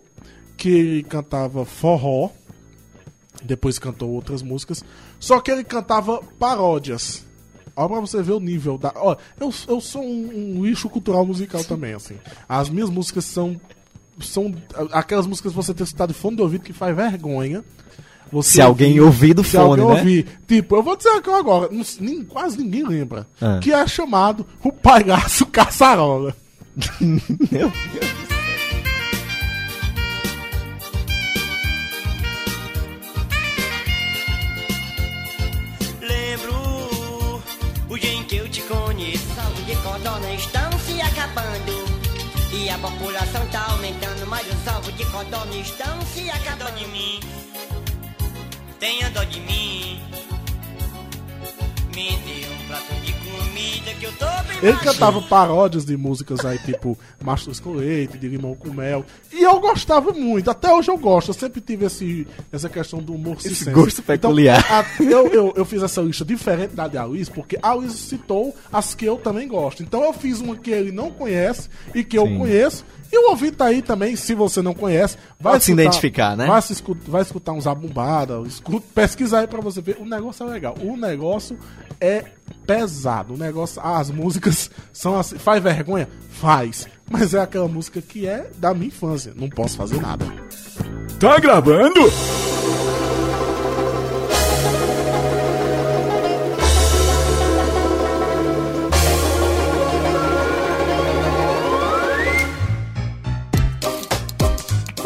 que 0.56 1.02
cantava 1.08 1.64
forró, 1.64 2.30
depois 3.44 3.78
cantou 3.78 4.10
outras 4.10 4.42
músicas, 4.42 4.84
só 5.20 5.40
que 5.40 5.50
ele 5.50 5.64
cantava 5.64 6.20
paródias. 6.38 7.24
Olha 7.76 7.88
pra 7.88 8.00
você 8.00 8.20
ver 8.22 8.32
o 8.32 8.40
nível 8.40 8.76
da. 8.76 8.92
Ó, 8.96 9.16
eu, 9.38 9.54
eu 9.68 9.80
sou 9.80 10.02
um, 10.02 10.56
um 10.58 10.64
lixo 10.66 10.88
cultural 10.88 11.24
musical 11.24 11.62
também, 11.62 11.94
assim. 11.94 12.16
As 12.48 12.68
minhas 12.68 12.90
músicas 12.90 13.24
são. 13.24 13.60
São 14.20 14.52
aquelas 14.90 15.28
músicas 15.28 15.52
que 15.52 15.56
você 15.56 15.72
tem 15.72 15.84
escutado 15.84 16.08
de 16.08 16.14
fone 16.18 16.34
de 16.34 16.42
ouvido 16.42 16.64
que 16.64 16.72
faz 16.72 16.96
vergonha. 16.96 17.64
Você 18.32 18.54
Se 18.54 18.60
alguém 18.60 18.98
ouvir 19.00 19.32
do 19.32 19.44
se 19.44 19.52
fone, 19.56 19.80
alguém 19.80 19.86
né? 19.86 19.92
ouvir. 20.00 20.26
Tipo, 20.46 20.74
eu 20.76 20.82
vou 20.82 20.96
dizer 20.96 21.10
aqui 21.10 21.30
agora, 21.30 21.68
nem- 22.00 22.24
quase 22.24 22.58
ninguém 22.58 22.84
lembra. 22.84 23.28
Ah. 23.40 23.60
Que 23.62 23.72
é 23.72 23.86
chamado 23.86 24.44
o 24.62 24.72
palhaço 24.72 25.46
caçarola. 25.46 26.34
Meu 27.00 27.70
Deus. 27.70 28.37
Acabando. 41.18 41.72
E 42.52 42.70
a 42.70 42.78
população 42.78 43.46
tá 43.48 43.66
aumentando, 43.72 44.26
mas 44.26 44.46
os 44.46 44.66
ovos 44.66 44.96
de 44.96 45.04
codorna 45.06 45.54
estão 45.56 46.00
se 46.02 46.30
acabando 46.30 46.76
de 46.76 46.86
mim. 46.86 47.20
Tenha 48.78 49.10
dó 49.10 49.24
de 49.24 49.40
mim. 49.40 50.00
Me 51.94 52.16
dê 52.18 52.46
um 52.46 52.68
prato 52.68 52.94
de 53.04 53.12
comida 53.58 53.94
que 53.98 54.06
eu 54.06 54.12
tô 54.12 54.26
bem 54.26 54.58
Ele 54.70 54.78
cantava 54.78 55.20
paródias 55.22 55.84
de 55.84 55.96
músicas 55.96 56.44
aí, 56.44 56.58
tipo 56.58 56.98
Mastros 57.22 57.58
com 57.60 57.72
Leite, 57.72 58.16
de 58.18 58.28
Limão 58.28 58.54
com 58.54 58.70
Mel. 58.70 59.04
E 59.32 59.42
eu 59.42 59.58
gostava 59.60 60.12
muito, 60.12 60.50
até 60.50 60.72
hoje 60.72 60.90
eu 60.90 60.98
gosto. 60.98 61.28
Eu 61.28 61.34
sempre 61.34 61.60
tive 61.60 61.86
esse, 61.86 62.26
essa 62.52 62.68
questão 62.68 63.00
do 63.00 63.14
humor 63.14 63.36
Esse 63.38 63.48
circense. 63.54 63.70
gosto 63.70 64.02
peculiar. 64.02 64.58
Então, 64.60 64.76
a- 64.78 65.10
eu, 65.10 65.26
eu, 65.28 65.52
eu 65.56 65.64
fiz 65.64 65.82
essa 65.82 66.00
lista 66.00 66.24
diferente 66.24 66.74
da 66.74 66.86
de 66.88 66.98
Luiz, 66.98 67.28
porque 67.28 67.58
a 67.62 67.72
Luiz 67.74 67.92
citou 67.92 68.54
as 68.72 68.94
que 68.94 69.04
eu 69.04 69.16
também 69.16 69.46
gosto. 69.48 69.82
Então 69.82 70.02
eu 70.04 70.12
fiz 70.12 70.40
uma 70.40 70.56
que 70.56 70.70
ele 70.70 70.92
não 70.92 71.10
conhece 71.10 71.68
e 71.94 72.02
que 72.04 72.16
eu 72.18 72.26
Sim. 72.26 72.38
conheço. 72.38 72.84
E 73.10 73.18
o 73.18 73.30
ouvinte 73.30 73.62
aí 73.62 73.80
também, 73.80 74.14
se 74.16 74.34
você 74.34 74.60
não 74.60 74.74
conhece, 74.74 75.16
vai 75.40 75.54
Pode 75.54 75.64
se 75.64 75.72
identificar, 75.72 76.36
né? 76.36 76.46
Vai, 76.46 76.60
se 76.60 76.72
escu- 76.74 76.96
vai 77.06 77.22
escutar 77.22 77.52
uns 77.52 77.66
abumbadas, 77.66 78.46
escuta, 78.46 78.86
pesquisa 78.94 79.38
aí 79.40 79.46
pra 79.46 79.60
você 79.60 79.80
ver. 79.80 79.96
O 79.98 80.04
negócio 80.04 80.46
é 80.46 80.50
legal. 80.50 80.74
O 80.82 80.96
negócio 80.96 81.58
é 82.00 82.24
pesado. 82.66 83.34
O 83.34 83.38
negócio, 83.38 83.80
as 83.82 84.10
músicas 84.10 84.70
são 84.92 85.18
assim. 85.18 85.38
Faz 85.38 85.62
vergonha? 85.62 86.06
Faz. 86.30 86.86
Mas 87.10 87.32
é 87.32 87.40
aquela 87.40 87.66
música 87.66 88.02
que 88.02 88.26
é 88.26 88.50
da 88.58 88.74
minha 88.74 88.88
infância. 88.88 89.32
Não 89.34 89.48
posso 89.48 89.76
fazer 89.76 90.00
nada. 90.00 90.26
Tá 91.18 91.38
gravando? 91.38 92.00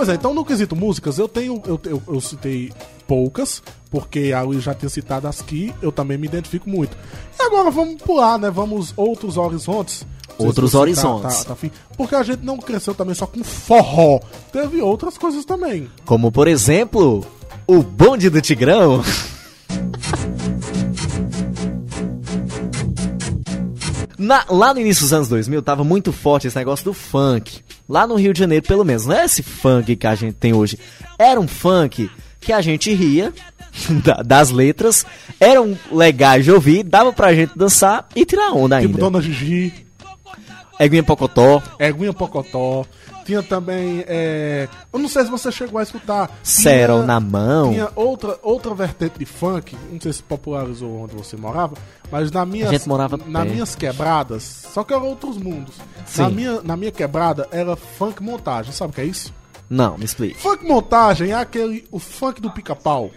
Pois 0.03 0.09
é, 0.09 0.15
então 0.15 0.35
no 0.35 0.45
quesito 0.45 0.75
músicas, 0.75 1.17
eu 1.17 1.29
tenho. 1.29 1.63
Eu, 1.65 1.81
eu, 1.85 2.03
eu 2.09 2.21
citei 2.21 2.73
poucas, 3.07 3.63
porque 3.89 4.33
a 4.33 4.43
Luiz 4.43 4.61
já 4.61 4.75
tinha 4.75 4.89
citado 4.89 5.29
as 5.29 5.41
que 5.41 5.73
eu 5.81 5.93
também 5.93 6.19
me 6.19 6.27
identifico 6.27 6.69
muito. 6.69 6.97
E 7.39 7.41
agora 7.41 7.71
vamos 7.71 8.03
pular, 8.03 8.37
né? 8.37 8.51
Vamos 8.51 8.93
outros 8.97 9.37
horizontes. 9.37 10.05
Outros 10.37 10.73
você 10.73 10.77
horizontes. 10.77 11.39
Tá, 11.39 11.45
tá 11.45 11.53
afim. 11.53 11.71
porque 11.97 12.17
a 12.17 12.25
gente 12.25 12.43
não 12.43 12.59
cresceu 12.59 12.97
também 12.97 13.15
só 13.15 13.29
com 13.29 13.45
forró. 13.45 14.19
Teve 14.51 14.83
outras 14.83 15.17
coisas 15.17 15.45
também. 15.45 15.89
Como, 16.05 16.33
por 16.33 16.49
exemplo, 16.49 17.25
o 17.65 17.81
bonde 17.81 18.29
do 18.29 18.41
Tigrão. 18.41 19.05
Na- 24.23 24.45
lá 24.49 24.73
no 24.73 24.81
início 24.81 25.03
dos 25.03 25.13
anos 25.13 25.29
2000 25.29 25.63
tava 25.63 25.83
muito 25.85 26.13
forte 26.13 26.47
esse 26.47 26.57
negócio 26.57 26.85
do 26.85 26.95
funk. 26.95 27.61
Lá 27.89 28.07
no 28.07 28.15
Rio 28.15 28.33
de 28.33 28.39
Janeiro, 28.39 28.67
pelo 28.67 28.85
menos. 28.85 29.07
Não 29.07 29.15
é 29.17 29.25
esse 29.25 29.43
funk 29.43 29.97
que 29.97 30.07
a 30.07 30.15
gente 30.15 30.35
tem 30.35 30.53
hoje. 30.53 30.79
Era 31.19 31.39
um 31.41 31.49
funk 31.49 32.11
que 32.41 32.53
a 32.53 32.61
gente 32.61 32.93
ria 32.93 33.33
da- 34.05 34.23
das 34.23 34.51
letras, 34.51 35.05
eram 35.39 35.77
legais 35.91 36.45
de 36.45 36.51
ouvir, 36.53 36.83
dava 36.83 37.13
pra 37.13 37.35
gente 37.35 37.57
dançar 37.57 38.09
e 38.15 38.25
tirar 38.25 38.53
onda 38.53 38.77
Tipo 38.81 38.89
ainda. 38.89 38.99
Dona 38.99 39.21
Gigi, 39.23 39.73
Eguinha 40.81 41.03
Pocotó, 41.03 41.63
Eguinha 41.79 42.13
Pocotó. 42.13 42.85
Tinha 43.25 43.43
também. 43.43 44.05
é, 44.07 44.69
Eu 44.93 44.99
não 44.99 45.09
sei 45.09 45.25
se 45.25 45.31
você 45.31 45.51
chegou 45.53 45.79
a 45.79 45.83
escutar. 45.83 46.31
Cerol 46.43 47.03
na 47.05 47.21
mão. 47.21 47.71
Tinha 47.73 47.91
outra, 47.95 48.39
outra 48.43 48.75
vertente 48.75 49.19
de 49.19 49.25
funk, 49.27 49.77
não 49.91 50.01
sei 50.01 50.13
se 50.13 50.23
popularizou 50.23 51.03
onde 51.05 51.15
você 51.15 51.37
morava, 51.37 51.75
mas 52.11 52.31
na 52.31 52.45
minha, 52.45 52.69
A 52.69 52.73
gente 52.73 52.89
morava 52.89 53.17
nas 53.17 53.27
perto. 53.27 53.51
minhas 53.53 53.75
quebradas, 53.75 54.43
só 54.73 54.83
que 54.85 54.93
eram 54.93 55.07
outros 55.07 55.37
mundos. 55.37 55.75
Sim. 56.07 56.23
Na 56.23 56.31
minha, 56.31 56.61
na 56.63 56.77
minha 56.77 56.91
quebrada 56.93 57.49
era 57.51 57.77
funk 57.77 58.23
montagem, 58.23 58.73
sabe 58.73 58.91
o 58.93 58.95
que 58.95 59.01
é 59.01 59.05
isso? 59.07 59.33
Não, 59.71 59.97
me 59.97 60.05
explica. 60.05 60.39
Funk 60.39 60.67
montagem 60.67 61.31
é 61.31 61.35
aquele, 61.35 61.87
o 61.91 61.99
funk 61.99 62.41
do 62.41 62.51
pica-pau. 62.51 63.11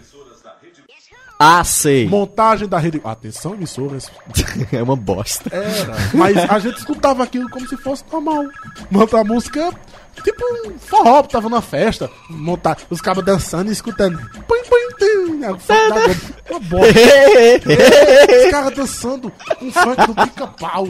Ah, 1.38 1.64
sei. 1.64 2.08
Montagem 2.08 2.68
da 2.68 2.78
rede. 2.78 3.02
Atenção, 3.04 3.54
emissoras. 3.54 4.10
é 4.72 4.82
uma 4.82 4.96
bosta. 4.96 5.54
Era. 5.54 5.96
Mas 6.14 6.38
a 6.38 6.60
gente 6.60 6.78
escutava 6.78 7.24
aquilo 7.24 7.50
como 7.50 7.68
se 7.68 7.76
fosse 7.78 8.04
normal. 8.12 8.46
Montar 8.90 9.24
música, 9.24 9.74
tipo 10.24 10.44
um 10.66 10.80
forró, 10.80 11.24
tava 11.24 11.50
numa 11.50 11.62
festa. 11.62 12.10
Montar 12.30 12.78
os 12.90 13.02
cabos 13.02 13.26
dançando 13.26 13.70
e 13.70 13.74
escutando. 13.74 14.18
Da 15.38 15.52
Globo. 15.52 16.26
Uma 16.50 16.60
bosta. 16.60 17.00
Os 18.46 18.52
caras 18.52 18.76
dançando 18.76 19.32
um 19.62 19.72
funk 19.72 20.08
do 20.08 20.16
pica-pau. 20.16 20.88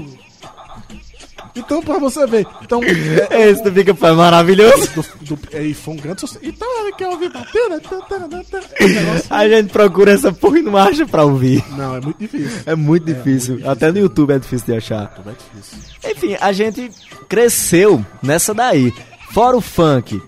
Então, 1.56 1.82
pra 1.82 1.98
você 1.98 2.26
ver. 2.28 2.46
Então, 2.62 2.82
é, 2.84 3.50
Esse 3.50 3.64
do 3.70 3.96
foi 3.96 4.12
maravilhoso. 4.12 4.90
do, 5.22 5.36
do, 5.36 5.40
é, 5.54 5.74
foi 5.74 5.94
um 5.94 5.98
grande 5.98 6.22
sucesso. 6.22 6.40
Então, 6.44 6.68
ele 6.82 6.92
quer 6.94 7.08
ouvir 7.08 7.32
bater, 7.32 7.70
né? 7.70 7.80
Tá, 7.80 7.96
tá, 8.02 8.20
tá, 8.20 8.44
tá. 8.52 8.60
O 8.82 8.88
negócio- 8.88 9.26
A 9.30 9.48
gente 9.48 9.70
procura 9.72 10.12
essa 10.12 10.34
porra 10.34 10.60
e 10.60 10.62
não 10.62 10.76
acha 10.76 11.06
pra 11.06 11.24
ouvir. 11.24 11.64
Não, 11.78 11.96
é 11.96 12.02
muito 12.02 12.18
difícil. 12.20 12.60
É 12.66 12.76
muito 12.76 13.06
difícil. 13.06 13.62
Até 13.70 13.92
no 13.92 14.00
YouTube 14.00 14.32
é 14.34 14.40
difícil 14.40 14.66
de 14.68 14.74
achar. 14.76 15.14
É 15.26 15.32
difícil. 15.32 15.78
Enfim, 16.12 16.38
a 16.42 16.52
gente 16.52 16.92
cresceu 17.30 18.06
nessa 18.22 18.54
daí. 18.54 18.94
Fora 19.32 19.56
o 19.58 19.62
funk, 19.62 20.22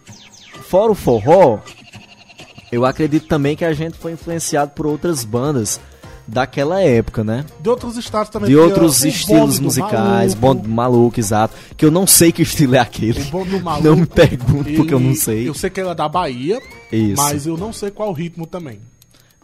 fora 0.69 0.91
o 0.91 0.95
forró, 0.95 1.59
eu 2.71 2.85
acredito 2.85 3.27
também 3.27 3.55
que 3.55 3.63
a 3.63 3.73
gente 3.73 3.97
foi 3.97 4.11
influenciado 4.11 4.71
por 4.71 4.85
outras 4.85 5.23
bandas 5.23 5.79
daquela 6.27 6.81
época, 6.81 7.23
né? 7.23 7.45
De 7.61 7.69
outros 7.69 7.95
estados 7.97 8.29
também. 8.29 8.49
De 8.49 8.57
outros 8.57 9.03
estilos 9.05 9.59
musicais, 9.59 10.35
Maluco, 10.35 10.61
bom 10.63 10.69
maluco, 10.75 11.19
exato. 11.19 11.55
Que 11.75 11.85
eu 11.85 11.91
não 11.91 12.05
sei 12.05 12.31
que 12.31 12.41
estilo 12.41 12.75
é 12.75 12.79
aquele. 12.79 13.23
Maluco. 13.63 13.83
Não 13.87 13.95
me 13.95 14.05
pergunte 14.05 14.73
porque 14.73 14.93
eu 14.93 14.99
não 14.99 15.07
ele- 15.11 15.15
sei. 15.15 15.47
Eu 15.47 15.53
sei 15.53 15.69
que 15.69 15.79
ele 15.79 15.89
é 15.89 15.95
da 15.95 16.09
Bahia, 16.09 16.61
Isso. 16.91 17.15
mas 17.21 17.45
eu 17.45 17.55
não 17.57 17.71
sei 17.71 17.91
qual 17.91 18.09
o 18.09 18.13
ritmo 18.13 18.45
também. 18.45 18.79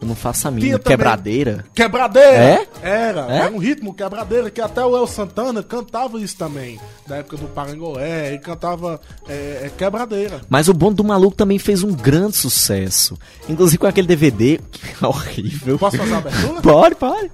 Eu 0.00 0.08
não 0.08 0.14
faço 0.14 0.48
a 0.48 0.50
também- 0.50 0.76
Quebradeira? 0.78 1.64
Quebradeira! 1.74 2.28
É? 2.28 2.68
Era, 2.82 3.26
É? 3.32 3.36
era 3.38 3.50
um 3.52 3.58
ritmo 3.58 3.94
quebradeira, 3.94 4.50
que 4.50 4.60
até 4.60 4.84
o 4.84 4.94
El 4.96 5.06
Santana 5.06 5.62
cantava 5.62 6.20
isso 6.20 6.36
também, 6.36 6.78
da 7.06 7.16
época 7.16 7.36
do 7.36 7.46
Parangolé, 7.46 8.28
ele 8.28 8.38
cantava 8.38 9.00
é, 9.28 9.62
é, 9.64 9.70
quebradeira. 9.76 10.42
Mas 10.48 10.68
o 10.68 10.74
Bonde 10.74 10.96
do 10.96 11.04
Maluco 11.04 11.36
também 11.36 11.58
fez 11.58 11.82
um 11.82 11.92
grande 11.92 12.36
sucesso. 12.36 13.16
Inclusive 13.48 13.78
com 13.78 13.86
aquele 13.86 14.06
DVD, 14.08 14.58
que 14.70 15.04
é 15.04 15.06
horrível. 15.06 15.78
Posso 15.78 15.96
fazer 15.96 16.12
a 16.14 16.18
abertura? 16.18 16.60
Pode, 16.60 16.94
pode. 16.96 17.30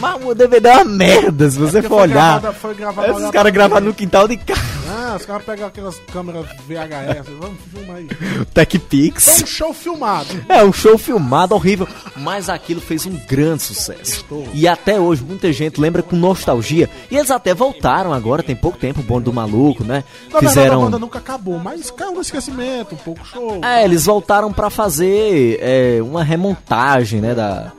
Mas 0.00 0.24
o 0.24 0.34
DVD 0.34 0.68
é 0.68 0.72
uma 0.76 0.84
merda, 0.84 1.50
se 1.50 1.58
você 1.58 1.80
Porque 1.82 1.88
for 1.88 2.02
olhar. 2.02 2.40
gravada- 2.40 2.52
foi 2.52 2.74
gravada 2.74 3.08
Esses 3.12 3.30
caras 3.30 3.52
gravaram 3.52 3.86
no 3.86 3.94
quintal 3.94 4.28
de 4.28 4.36
casa. 4.36 4.60
Ah, 4.88 5.16
os 5.16 5.24
caras 5.26 5.44
pegaram 5.44 5.68
aquelas 5.68 5.98
câmeras 6.12 6.46
VHS, 6.66 7.26
vamos 7.40 7.58
filmar 7.72 7.96
aí. 7.96 8.08
Foi 8.08 8.44
TechPix. 8.54 9.42
um 9.42 9.46
show 9.46 9.72
filmado. 9.74 10.28
É, 10.48 10.64
um 10.64 10.72
show 10.72 10.96
filmado 10.98 11.54
horrível, 11.54 11.86
mas 12.16 12.48
aquilo 12.48 12.80
fez 12.80 13.06
um 13.06 13.16
grande 13.28 13.62
sucesso. 13.62 14.24
E 14.52 14.66
até 14.66 14.98
hoje 15.00 15.22
muita 15.22 15.52
gente 15.52 15.80
lembra 15.80 16.02
com 16.02 16.16
nostalgia. 16.16 16.88
E 17.10 17.16
eles 17.16 17.30
até 17.30 17.54
voltaram 17.54 18.12
agora, 18.12 18.42
tem 18.42 18.56
pouco 18.56 18.78
tempo, 18.78 19.00
o 19.00 19.02
Bonde 19.02 19.24
do 19.24 19.32
Maluco, 19.32 19.82
né? 19.84 20.04
Na 20.32 20.40
verdade, 20.40 20.46
a 20.46 20.48
Fizeram. 20.48 20.80
banda 20.82 20.98
nunca 20.98 21.18
acabou, 21.18 21.58
mas 21.58 21.90
caiu 21.90 22.12
no 22.12 22.20
esquecimento, 22.20 22.94
um 22.94 22.98
pouco 22.98 23.24
show. 23.26 23.60
É, 23.64 23.84
eles 23.84 24.06
voltaram 24.06 24.52
pra 24.52 24.70
fazer 24.70 25.58
é, 25.60 25.98
uma 26.02 26.22
remontagem, 26.24 27.20
né, 27.20 27.34
da, 27.34 27.72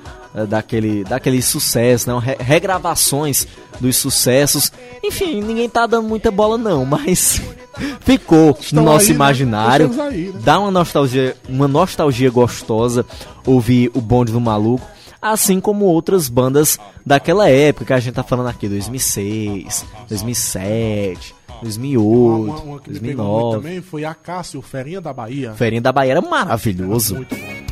daquele, 0.47 1.03
daquele 1.03 1.41
sucesso, 1.41 2.09
né, 2.11 2.19
re- 2.19 2.37
regravações 2.39 3.47
dos 3.79 3.95
sucessos. 3.97 4.71
Enfim, 5.03 5.41
ninguém 5.41 5.69
tá 5.69 5.85
dando 5.85 6.07
muita 6.07 6.29
bola 6.31 6.57
não, 6.57 6.85
mas 6.85 7.41
ficou 8.01 8.57
Estão 8.59 8.83
no 8.83 8.91
nosso 8.91 9.05
aí, 9.05 9.09
né? 9.09 9.15
imaginário. 9.15 9.85
Estamos 9.87 10.13
aí, 10.13 10.27
né? 10.33 10.39
Dá 10.43 10.59
uma 10.59 10.71
nostalgia, 10.71 11.35
uma 11.47 11.67
nostalgia 11.67 12.29
gostosa 12.29 13.05
ouvir 13.45 13.91
o 13.93 14.01
Bonde 14.01 14.31
do 14.31 14.39
Maluco. 14.41 14.85
Assim 15.19 15.59
como 15.59 15.85
outras 15.85 16.29
bandas 16.29 16.77
daquela 17.05 17.49
época 17.49 17.85
que 17.85 17.93
a 17.93 17.99
gente 17.99 18.13
tá 18.13 18.21
falando 18.23 18.47
aqui, 18.49 18.67
2006, 18.69 19.83
2007, 20.07 21.33
2008, 21.63 22.03
Uma, 22.05 22.37
uma, 22.37 22.61
uma 22.61 22.79
que 22.79 22.91
me 22.91 22.99
pegou 22.99 23.25
muito 23.25 23.41
2009. 23.41 23.57
também 23.57 23.81
foi 23.81 24.05
a 24.05 24.13
Cássio, 24.13 24.61
Ferinha 24.61 25.01
da 25.01 25.11
Bahia. 25.11 25.53
Ferinha 25.53 25.81
da 25.81 25.91
Bahia 25.91 26.11
era 26.11 26.21
maravilhoso. 26.21 27.15
Muito 27.15 27.35
bom. 27.35 27.66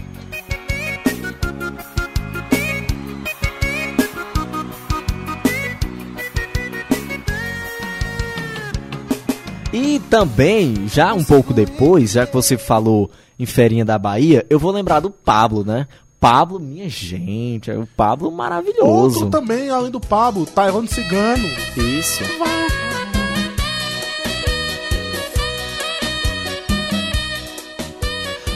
E 9.75 9.99
também, 10.09 10.87
já 10.87 11.13
um 11.13 11.21
pouco 11.21 11.53
depois, 11.53 12.13
já 12.13 12.25
que 12.25 12.33
você 12.33 12.57
falou 12.57 13.11
em 13.37 13.45
Ferinha 13.45 13.83
da 13.83 13.99
Bahia, 13.99 14.45
eu 14.49 14.57
vou 14.57 14.71
lembrar 14.71 15.01
do 15.01 15.11
Pablo, 15.11 15.65
né? 15.65 15.85
Pablo, 16.17 16.61
minha 16.61 16.87
gente, 16.87 17.69
é 17.69 17.77
o 17.77 17.85
Pablo 17.85 18.31
maravilhoso. 18.31 19.25
Outro 19.25 19.29
também, 19.29 19.69
além 19.69 19.91
do 19.91 19.99
Pablo, 19.99 20.45
Tairone 20.45 20.87
Cigano. 20.87 21.45
Isso. 21.75 22.23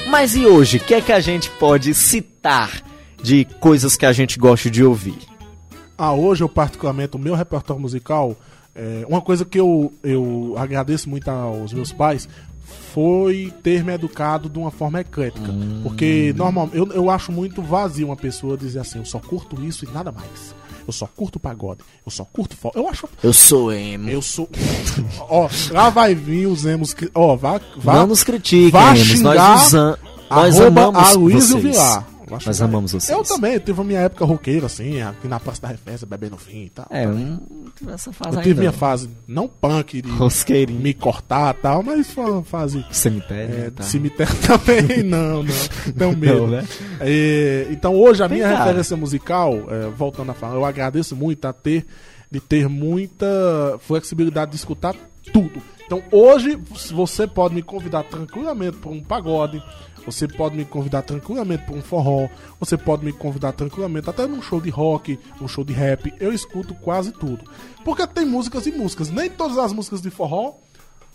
Mas 0.07 0.37
e 0.37 0.45
hoje, 0.45 0.77
o 0.77 0.79
que 0.79 0.93
é 0.93 1.01
que 1.01 1.11
a 1.11 1.19
gente 1.19 1.49
pode 1.49 1.93
citar 1.93 2.81
de 3.21 3.43
coisas 3.59 3.97
que 3.97 4.05
a 4.05 4.13
gente 4.13 4.39
gosta 4.39 4.69
de 4.69 4.85
ouvir? 4.85 5.19
Ah, 5.97 6.13
hoje 6.13 6.45
eu 6.45 6.47
particularmente, 6.47 7.17
o 7.17 7.19
meu 7.19 7.35
repertório 7.35 7.81
musical, 7.81 8.37
é, 8.75 9.05
uma 9.07 9.21
coisa 9.21 9.43
que 9.45 9.59
eu, 9.59 9.91
eu 10.03 10.55
agradeço 10.57 11.09
muito 11.09 11.27
aos 11.29 11.73
meus 11.73 11.91
pais 11.91 12.27
foi 12.93 13.53
ter 13.63 13.83
me 13.83 13.93
educado 13.93 14.49
de 14.49 14.57
uma 14.59 14.71
forma 14.71 14.99
eclética. 14.99 15.53
Porque 15.83 16.33
normalmente 16.35 16.77
eu, 16.77 16.87
eu 16.91 17.09
acho 17.09 17.31
muito 17.31 17.61
vazio 17.61 18.07
uma 18.07 18.15
pessoa 18.15 18.57
dizer 18.57 18.79
assim, 18.79 18.99
eu 18.99 19.05
só 19.05 19.19
curto 19.19 19.63
isso 19.63 19.85
e 19.85 19.91
nada 19.91 20.11
mais. 20.11 20.55
Eu 20.87 20.93
só 20.93 21.05
curto 21.05 21.39
pagode, 21.39 21.81
eu 22.03 22.11
só 22.11 22.25
curto 22.25 22.55
fo... 22.57 22.71
Eu 22.73 22.87
acho. 22.87 23.07
Eu 23.21 23.31
sou 23.31 23.71
emo. 23.71 24.09
Eu 24.09 24.23
sou. 24.23 24.49
Ó, 25.29 25.47
lá 25.69 25.91
vai 25.91 26.15
vir 26.15 26.47
os 26.47 26.65
emos. 26.65 26.95
Ó, 27.13 27.35
vá. 27.35 27.61
vá 27.77 27.93
Não 27.95 28.07
nos 28.07 28.23
critiquem, 28.23 28.71
vá 28.71 28.95
emos. 28.95 29.07
xingar 29.07 29.35
Nós, 29.35 29.67
usa- 29.67 29.99
nós 30.31 30.59
amamos 30.59 31.09
Aloysio 31.09 31.59
vocês. 31.59 31.75
Vilar. 31.75 32.07
Nós 32.31 32.43
xingar. 32.43 32.65
amamos 32.69 32.91
vocês. 32.91 33.09
Eu 33.17 33.23
também, 33.23 33.57
tive 33.59 33.81
a 33.81 33.83
minha 33.83 33.99
época 34.01 34.25
roqueira, 34.25 34.65
assim, 34.67 35.01
aqui 35.01 35.27
na 35.27 35.39
Praça 35.39 35.61
da 35.61 35.67
Referência, 35.69 36.05
bebendo 36.07 36.35
vinho 36.37 36.65
e 36.65 36.69
tal. 36.69 36.87
É, 36.89 37.05
tive 37.75 37.91
essa 37.91 38.11
fase 38.11 38.29
Eu 38.31 38.39
ainda. 38.39 38.43
tive 38.43 38.59
minha 38.59 38.71
não. 38.71 38.77
fase, 38.77 39.09
não 39.27 39.47
punk, 39.47 40.01
de 40.01 40.09
Rosqueirinho. 40.09 40.79
me 40.79 40.93
cortar 40.93 41.55
e 41.55 41.61
tal, 41.61 41.83
mas 41.83 42.11
foi 42.11 42.25
uma 42.25 42.43
fase 42.43 42.85
Cemitério. 42.91 43.55
é, 43.65 43.69
tá. 43.71 43.83
cemitério 43.83 44.35
também, 44.45 45.03
não, 45.03 45.43
não. 45.43 45.53
Tenho 45.97 46.17
medo. 46.17 46.39
Não, 46.41 46.47
né? 46.47 46.65
É, 46.99 47.67
então 47.71 47.95
hoje 47.95 48.23
a 48.23 48.27
Vem 48.27 48.39
minha 48.39 48.49
cá. 48.51 48.63
referência 48.63 48.95
musical, 48.97 49.53
é, 49.69 49.89
voltando 49.89 50.31
a 50.31 50.33
falar, 50.33 50.55
eu 50.55 50.65
agradeço 50.65 51.15
muito 51.15 51.45
a 51.45 51.53
ter, 51.53 51.85
de 52.31 52.39
ter 52.39 52.67
muita 52.69 53.25
flexibilidade 53.79 54.51
de 54.51 54.57
escutar 54.57 54.95
tudo. 55.33 55.61
Então 55.85 56.03
hoje 56.11 56.55
você 56.91 57.25
pode 57.25 57.55
me 57.55 57.63
convidar 57.63 58.03
tranquilamente 58.03 58.77
para 58.77 58.91
um 58.91 59.01
pagode, 59.01 59.61
você 60.05 60.27
pode 60.27 60.55
me 60.55 60.65
convidar 60.65 61.01
tranquilamente 61.01 61.65
para 61.65 61.75
um 61.75 61.81
forró, 61.81 62.27
você 62.59 62.77
pode 62.77 63.05
me 63.05 63.13
convidar 63.13 63.53
tranquilamente 63.53 64.09
até 64.09 64.25
num 64.27 64.41
show 64.41 64.59
de 64.59 64.69
rock, 64.69 65.19
um 65.41 65.47
show 65.47 65.63
de 65.63 65.73
rap, 65.73 66.13
eu 66.19 66.33
escuto 66.33 66.73
quase 66.75 67.11
tudo. 67.11 67.49
Porque 67.83 68.05
tem 68.07 68.25
músicas 68.25 68.65
e 68.65 68.71
músicas, 68.71 69.09
nem 69.09 69.29
todas 69.29 69.57
as 69.57 69.73
músicas 69.73 70.01
de 70.01 70.09
forró 70.09 70.55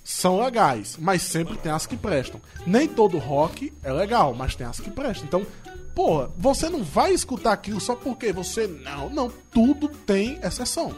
são 0.04 0.38
legais, 0.38 0.98
mas 0.98 1.22
sempre 1.22 1.56
tem 1.56 1.72
as 1.72 1.86
que 1.86 1.96
prestam. 1.96 2.40
Nem 2.66 2.86
todo 2.86 3.16
rock 3.16 3.72
é 3.82 3.90
legal, 3.90 4.34
mas 4.34 4.54
tem 4.54 4.66
as 4.66 4.78
que 4.78 4.90
prestam. 4.90 5.26
Então, 5.26 5.46
porra, 5.94 6.30
você 6.36 6.68
não 6.68 6.84
vai 6.84 7.12
escutar 7.12 7.52
aquilo 7.52 7.80
só 7.80 7.96
porque 7.96 8.30
você 8.30 8.66
não, 8.66 9.08
não, 9.08 9.30
tudo 9.50 9.88
tem 9.88 10.38
exceção. 10.42 10.94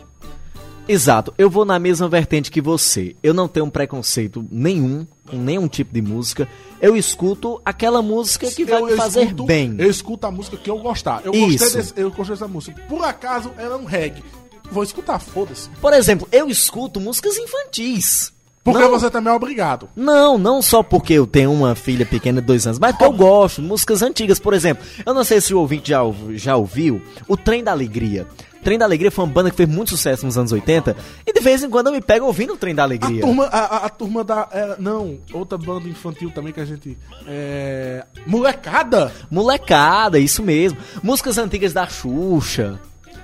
Exato, 0.89 1.35
eu 1.37 1.51
vou 1.51 1.65
na 1.65 1.79
mesma 1.79 2.09
vertente 2.09 2.51
que 2.51 2.61
você. 2.61 3.17
Eu 3.23 3.35
não 3.35 3.49
tenho 3.49 3.67
um 3.67 3.71
preconceito 3.71 4.47
nenhum 4.51 5.07
com 5.29 5.37
nenhum 5.37 5.67
tipo 5.67 5.93
de 5.93 6.01
música. 6.01 6.49
Eu 6.81 6.97
escuto 6.97 7.61
aquela 7.65 8.01
música 8.03 8.49
que 8.51 8.65
vai 8.65 8.81
Eu- 8.81 8.87
me 8.87 8.93
eu 8.93 8.97
fazer 8.97 9.23
escuto- 9.25 9.45
bem. 9.45 9.75
Eu 9.79 9.91
escuto 9.91 10.27
a 10.27 10.31
música 10.31 10.57
que 10.57 10.71
eu 10.71 10.79
gostar. 10.79 11.23
Eu 11.25 11.33
gostei, 11.33 11.49
Isso. 11.57 11.77
desse, 11.77 11.93
eu 11.97 12.11
gostei 12.11 12.37
dessa 12.37 12.47
música. 12.49 12.81
Por 12.89 13.03
acaso 13.05 13.51
ela 13.59 13.75
é 13.75 13.79
um 13.79 13.85
reggae. 13.85 14.23
Vou 14.71 14.83
escutar, 14.83 15.19
foda-se. 15.19 15.69
Por 15.81 15.93
exemplo, 15.93 16.29
eu 16.31 16.49
escuto 16.49 17.01
músicas 17.01 17.37
infantis. 17.37 18.33
Porque 18.65 18.81
Não- 18.83 18.91
você 18.91 19.09
também 19.09 19.33
é 19.33 19.37
obrigado. 19.37 19.89
Não, 19.95 20.37
não 20.37 20.61
só 20.61 20.83
porque 20.83 21.13
eu 21.13 21.25
tenho 21.25 21.53
uma 21.53 21.77
filha 21.77 22.05
pequena 22.05 22.41
de 22.41 22.47
dois 22.49 22.67
anos, 22.67 22.81
mas 22.81 22.91
porque 22.93 23.05
eu 23.05 23.13
gosto. 23.13 23.63
Músicas 23.63 24.03
antigas, 24.03 24.41
por 24.41 24.53
exemplo. 24.55 24.85
Eu 25.07 25.15
não 25.15 25.23
sei 25.23 25.41
se 25.41 25.55
o 25.55 25.61
ouvinte 25.61 25.91
já, 25.91 26.01
já 26.33 26.57
ouviu 26.57 27.01
o 27.29 27.37
Trem 27.37 27.63
da 27.63 27.71
Alegria. 27.71 28.27
Trem 28.67 28.77
da 28.77 28.85
Alegria 28.85 29.13
foi 29.13 29.25
uma 29.25 29.33
banda 29.33 29.49
que 29.49 29.57
fez 29.57 29.69
muito 29.69 29.91
sucesso 29.91 30.27
nos 30.27 30.37
anos 30.37 30.51
80. 30.51 30.97
E 31.25 31.33
de 31.33 31.39
vez 31.41 31.63
em 31.63 31.71
quando 31.71 31.87
eu 31.87 31.93
me 31.93 32.01
pego 32.01 32.27
ouvindo 32.27 32.55
o 32.55 32.57
Trem 32.57 32.75
da 32.75 32.83
A 32.83 32.85
Alegria. 32.85 33.21
turma, 33.23 33.45
a, 33.45 33.59
a- 33.61 33.87
a 33.87 33.89
turma 33.89 34.25
da. 34.25 34.49
é, 34.51 34.75
não, 34.81 35.19
outra 35.33 35.57
banda 35.57 35.89
infantil 35.89 36.33
também 36.33 36.53
que 36.53 36.59
a 36.59 36.65
gente. 36.65 36.99
É, 37.29 38.05
molecada! 38.27 39.13
Molecada, 39.31 40.19
isso 40.19 40.43
mesmo. 40.43 40.79
Músicas 41.01 41.39
antigas 41.39 41.73
da 41.73 41.87
Xuxa. 41.87 42.81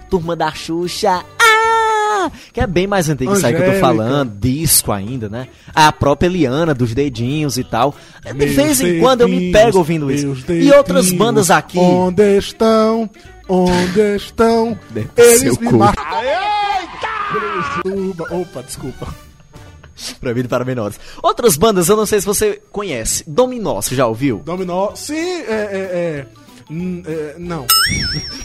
Turma 0.09 0.37
da 0.37 0.53
Xuxa. 0.53 1.25
Ah! 1.43 2.31
Que 2.53 2.61
é 2.61 2.67
bem 2.69 2.87
mais 2.87 3.09
antiga 3.09 3.33
isso 3.33 3.45
aí 3.45 3.53
que 3.53 3.61
eu 3.63 3.73
tô 3.75 3.81
falando. 3.81 4.31
Disco 4.39 4.93
ainda, 4.93 5.29
né? 5.29 5.49
A 5.75 5.91
própria 5.91 6.29
Eliana, 6.29 6.73
dos 6.73 6.95
dedinhos 6.95 7.59
e 7.59 7.65
tal. 7.65 7.97
De 8.25 8.33
Meus 8.33 8.53
vez 8.55 8.81
em 8.81 9.01
quando 9.01 9.23
eu 9.23 9.29
me 9.29 9.51
pego 9.51 9.79
ouvindo 9.79 10.09
isso. 10.09 10.37
E 10.53 10.71
outras 10.71 11.11
bandas 11.11 11.51
aqui. 11.51 11.79
Onde 11.79 12.39
estão? 12.39 13.11
Onde 13.55 14.17
estão? 14.17 14.79
Eles 15.15 15.59
me 15.59 15.69
cu. 15.69 15.77
matam. 15.77 16.03
Opa, 17.85 18.35
Opa, 18.35 18.63
desculpa. 18.63 19.15
Proibido 20.19 20.49
para 20.49 20.65
menores. 20.65 20.99
Outras 21.23 21.55
bandas, 21.59 21.87
eu 21.91 21.95
não 21.95 22.07
sei 22.07 22.19
se 22.19 22.27
você 22.27 22.63
conhece. 22.71 23.23
Dominó, 23.27 23.75
você 23.83 23.95
já 23.95 24.07
ouviu? 24.07 24.39
Dominó. 24.39 24.95
Sim, 24.95 25.43
é. 25.43 25.53
é, 25.53 25.79
é, 25.93 26.27
hum, 26.71 27.03
é, 27.07 27.35
não. 27.37 27.67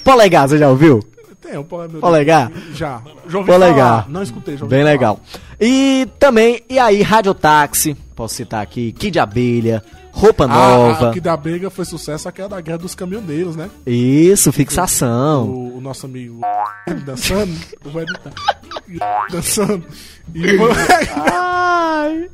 Polegar, 0.03 0.49
você 0.49 0.57
já 0.57 0.69
ouviu? 0.69 0.99
Tem 1.41 1.57
um 1.57 1.63
polegar. 1.63 2.01
Polegar? 2.01 2.51
Já. 2.73 3.01
Já 3.27 3.43
Polegar. 3.43 3.75
falar. 4.03 4.09
Não 4.09 4.23
escutei, 4.23 4.57
já 4.57 4.65
Bem 4.65 4.79
falar. 4.79 4.91
legal. 4.91 5.19
E 5.59 6.07
também, 6.19 6.61
e 6.69 6.77
aí, 6.79 7.01
Radiotáxi, 7.01 7.95
posso 8.15 8.35
citar 8.35 8.61
aqui, 8.61 8.91
Kid 8.91 9.17
Abelha, 9.19 9.83
Roupa 10.11 10.45
Ah, 10.45 10.47
Nova. 10.47 11.09
a 11.09 11.13
que 11.13 11.21
da 11.21 11.37
briga 11.37 11.69
foi 11.69 11.85
sucesso 11.85 12.27
aquela 12.27 12.49
da 12.49 12.59
guerra 12.59 12.79
dos 12.79 12.95
caminhoneiros, 12.95 13.55
né? 13.55 13.69
Isso, 13.85 14.51
fixação. 14.51 15.45
O, 15.47 15.77
o 15.77 15.81
nosso 15.81 16.07
amigo 16.07 16.41
dançando, 17.05 17.53
vou 17.83 18.01
editar. 18.01 18.31
Dançando. 19.31 19.85
E 20.33 20.43
Ai. 21.31 22.29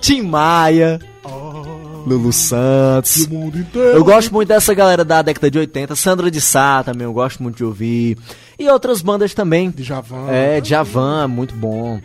Tim 0.00 0.22
Maia, 0.22 0.98
oh, 1.24 1.89
Lulu 2.10 2.32
Santos. 2.32 3.26
o 3.26 3.30
mundo 3.30 3.58
inteiro. 3.58 3.96
Eu 3.96 4.04
gosto 4.04 4.32
muito 4.32 4.48
dessa 4.48 4.74
galera 4.74 5.04
da 5.04 5.22
década 5.22 5.50
de 5.50 5.58
80. 5.58 5.94
Sandra 5.94 6.30
de 6.30 6.40
Sá 6.40 6.82
também, 6.82 7.04
eu 7.04 7.12
gosto 7.12 7.42
muito 7.42 7.56
de 7.56 7.64
ouvir. 7.64 8.18
E 8.58 8.68
outras 8.68 9.00
bandas 9.00 9.32
também. 9.32 9.70
de 9.70 9.82
Javan. 9.84 10.28
É, 10.28 10.60
Djavan, 10.60 11.28
muito 11.28 11.54
bom. 11.54 12.00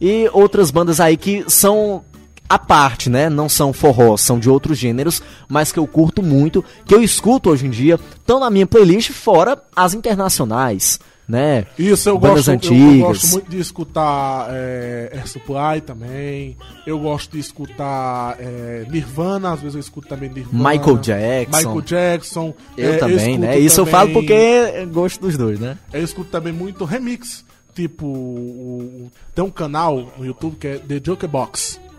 E 0.00 0.30
outras 0.32 0.70
bandas 0.70 1.00
aí 1.00 1.16
que 1.16 1.44
são 1.48 2.04
à 2.48 2.58
parte, 2.58 3.10
né? 3.10 3.28
Não 3.28 3.48
são 3.48 3.72
forró, 3.72 4.16
são 4.16 4.38
de 4.38 4.48
outros 4.48 4.78
gêneros, 4.78 5.22
mas 5.48 5.72
que 5.72 5.78
eu 5.78 5.86
curto 5.86 6.22
muito, 6.22 6.64
que 6.86 6.94
eu 6.94 7.02
escuto 7.02 7.50
hoje 7.50 7.66
em 7.66 7.70
dia, 7.70 7.98
estão 8.18 8.40
na 8.40 8.48
minha 8.48 8.66
playlist, 8.66 9.10
fora 9.10 9.60
as 9.74 9.92
internacionais, 9.92 10.98
né? 11.28 11.66
Isso, 11.78 12.08
eu 12.08 12.18
Bandas 12.18 12.46
gosto, 12.48 12.48
eu- 12.72 12.78
eu, 12.80 12.84
antigas. 12.86 13.00
gosto 13.08 13.32
muito 13.32 13.50
de 13.50 13.58
escutar 13.60 14.46
é, 14.50 15.10
Air 15.12 15.28
Supply 15.28 15.80
também. 15.84 16.56
Eu 16.86 16.98
gosto 16.98 17.32
de 17.32 17.38
escutar 17.38 18.36
é, 18.40 18.86
Nirvana, 18.90 19.52
às 19.52 19.60
vezes 19.60 19.74
eu 19.74 19.80
escuto 19.80 20.08
também 20.08 20.30
Nirvana. 20.30 20.70
Michael 20.70 20.96
Jackson. 20.98 21.56
Michael 21.58 21.82
Jackson. 21.82 22.54
Eu 22.76 22.92
É, 22.94 22.96
também, 22.96 23.16
escuto 23.16 23.38
né? 23.40 23.58
Isso 23.58 23.80
eu 23.80 23.84
também- 23.84 24.00
falo 24.00 24.12
porque 24.14 24.32
é 24.32 24.86
gosto 24.86 25.20
dos 25.20 25.36
dois, 25.36 25.60
né? 25.60 25.76
Eu 25.92 26.02
escuto 26.02 26.30
também 26.30 26.52
muito 26.52 26.84
remix. 26.84 27.44
Tipo, 27.74 29.10
tem 29.34 29.44
um 29.44 29.50
canal 29.50 30.12
no 30.18 30.26
YouTube 30.26 30.56
que 30.56 30.66
é 30.66 30.78
The 30.78 30.98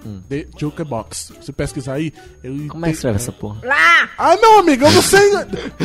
Jokebox. 0.03 0.23
The 0.29 0.47
Jokebox. 0.57 1.33
Se 1.41 1.51
pesquisar 1.51 1.93
aí. 1.93 2.13
Eu 2.43 2.59
Hum. 2.59 2.67
Como 2.67 2.85
é 2.85 2.89
que 2.89 2.95
escreve 2.95 3.17
essa 3.17 3.31
porra? 3.31 3.61
Ah, 4.17 4.35
não, 4.37 4.59
amigo, 4.59 4.85
eu 4.85 4.91
não 4.91 5.01
sei. 5.01 5.29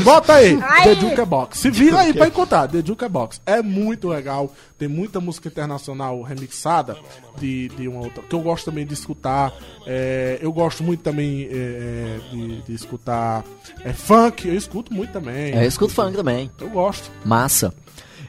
Bota 0.03 0.35
aí, 0.35 0.59
The 0.83 0.94
Jukebox. 0.96 1.59
Se 1.59 1.70
vira 1.70 2.00
aí 2.00 2.12
pra 2.12 2.27
encontrar, 2.27 2.68
The 2.68 2.83
Jukebox. 2.85 3.40
É 3.46 3.62
muito 3.62 4.09
legal. 4.09 4.53
Tem 4.77 4.88
muita 4.88 5.20
música 5.20 5.48
internacional 5.48 6.20
remixada 6.22 6.96
de, 7.38 7.68
de 7.68 7.87
uma 7.88 8.00
outra. 8.00 8.22
Que 8.22 8.35
eu 8.35 8.40
gosto 8.40 8.66
também 8.66 8.85
de 8.87 8.94
escutar. 8.94 9.53
É, 9.87 10.38
eu 10.40 10.53
gosto 10.53 10.83
muito 10.83 11.03
também 11.03 11.48
é, 11.50 12.18
de, 12.31 12.62
de 12.62 12.74
escutar 12.74 13.44
é, 13.85 13.92
funk. 13.92 14.48
Eu 14.48 14.55
escuto 14.55 14.92
muito 14.92 15.12
também. 15.12 15.53
É, 15.55 15.64
eu 15.64 15.68
escuto 15.68 15.92
funk 15.92 16.16
também. 16.16 16.50
Eu 16.61 16.70
gosto. 16.70 17.11
Massa. 17.24 17.72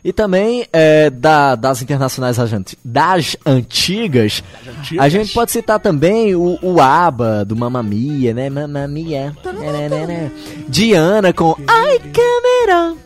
E 0.07 0.13
também 0.13 0.67
é, 0.71 1.09
da- 1.09 1.55
das 1.55 1.81
internacionais 1.81 2.37
das 2.37 2.53
anti- 2.53 2.77
das 2.85 3.35
antigas, 3.43 4.43
antigas. 4.79 5.03
a 5.03 5.09
gente 5.09 5.33
pode 5.33 5.51
citar 5.51 5.79
também 5.79 6.35
o, 6.35 6.59
o 6.61 6.79
ABBA 6.79 7.43
do 7.43 7.55
Mamma 7.55 7.81
Mia, 7.81 8.31
né? 8.31 8.47
Mamma 8.47 8.87
Mia. 8.87 9.35
Nananana. 9.43 10.31
Diana 10.69 11.33
com 11.33 11.55
Ai 11.67 11.97
Cameron. 12.13 12.97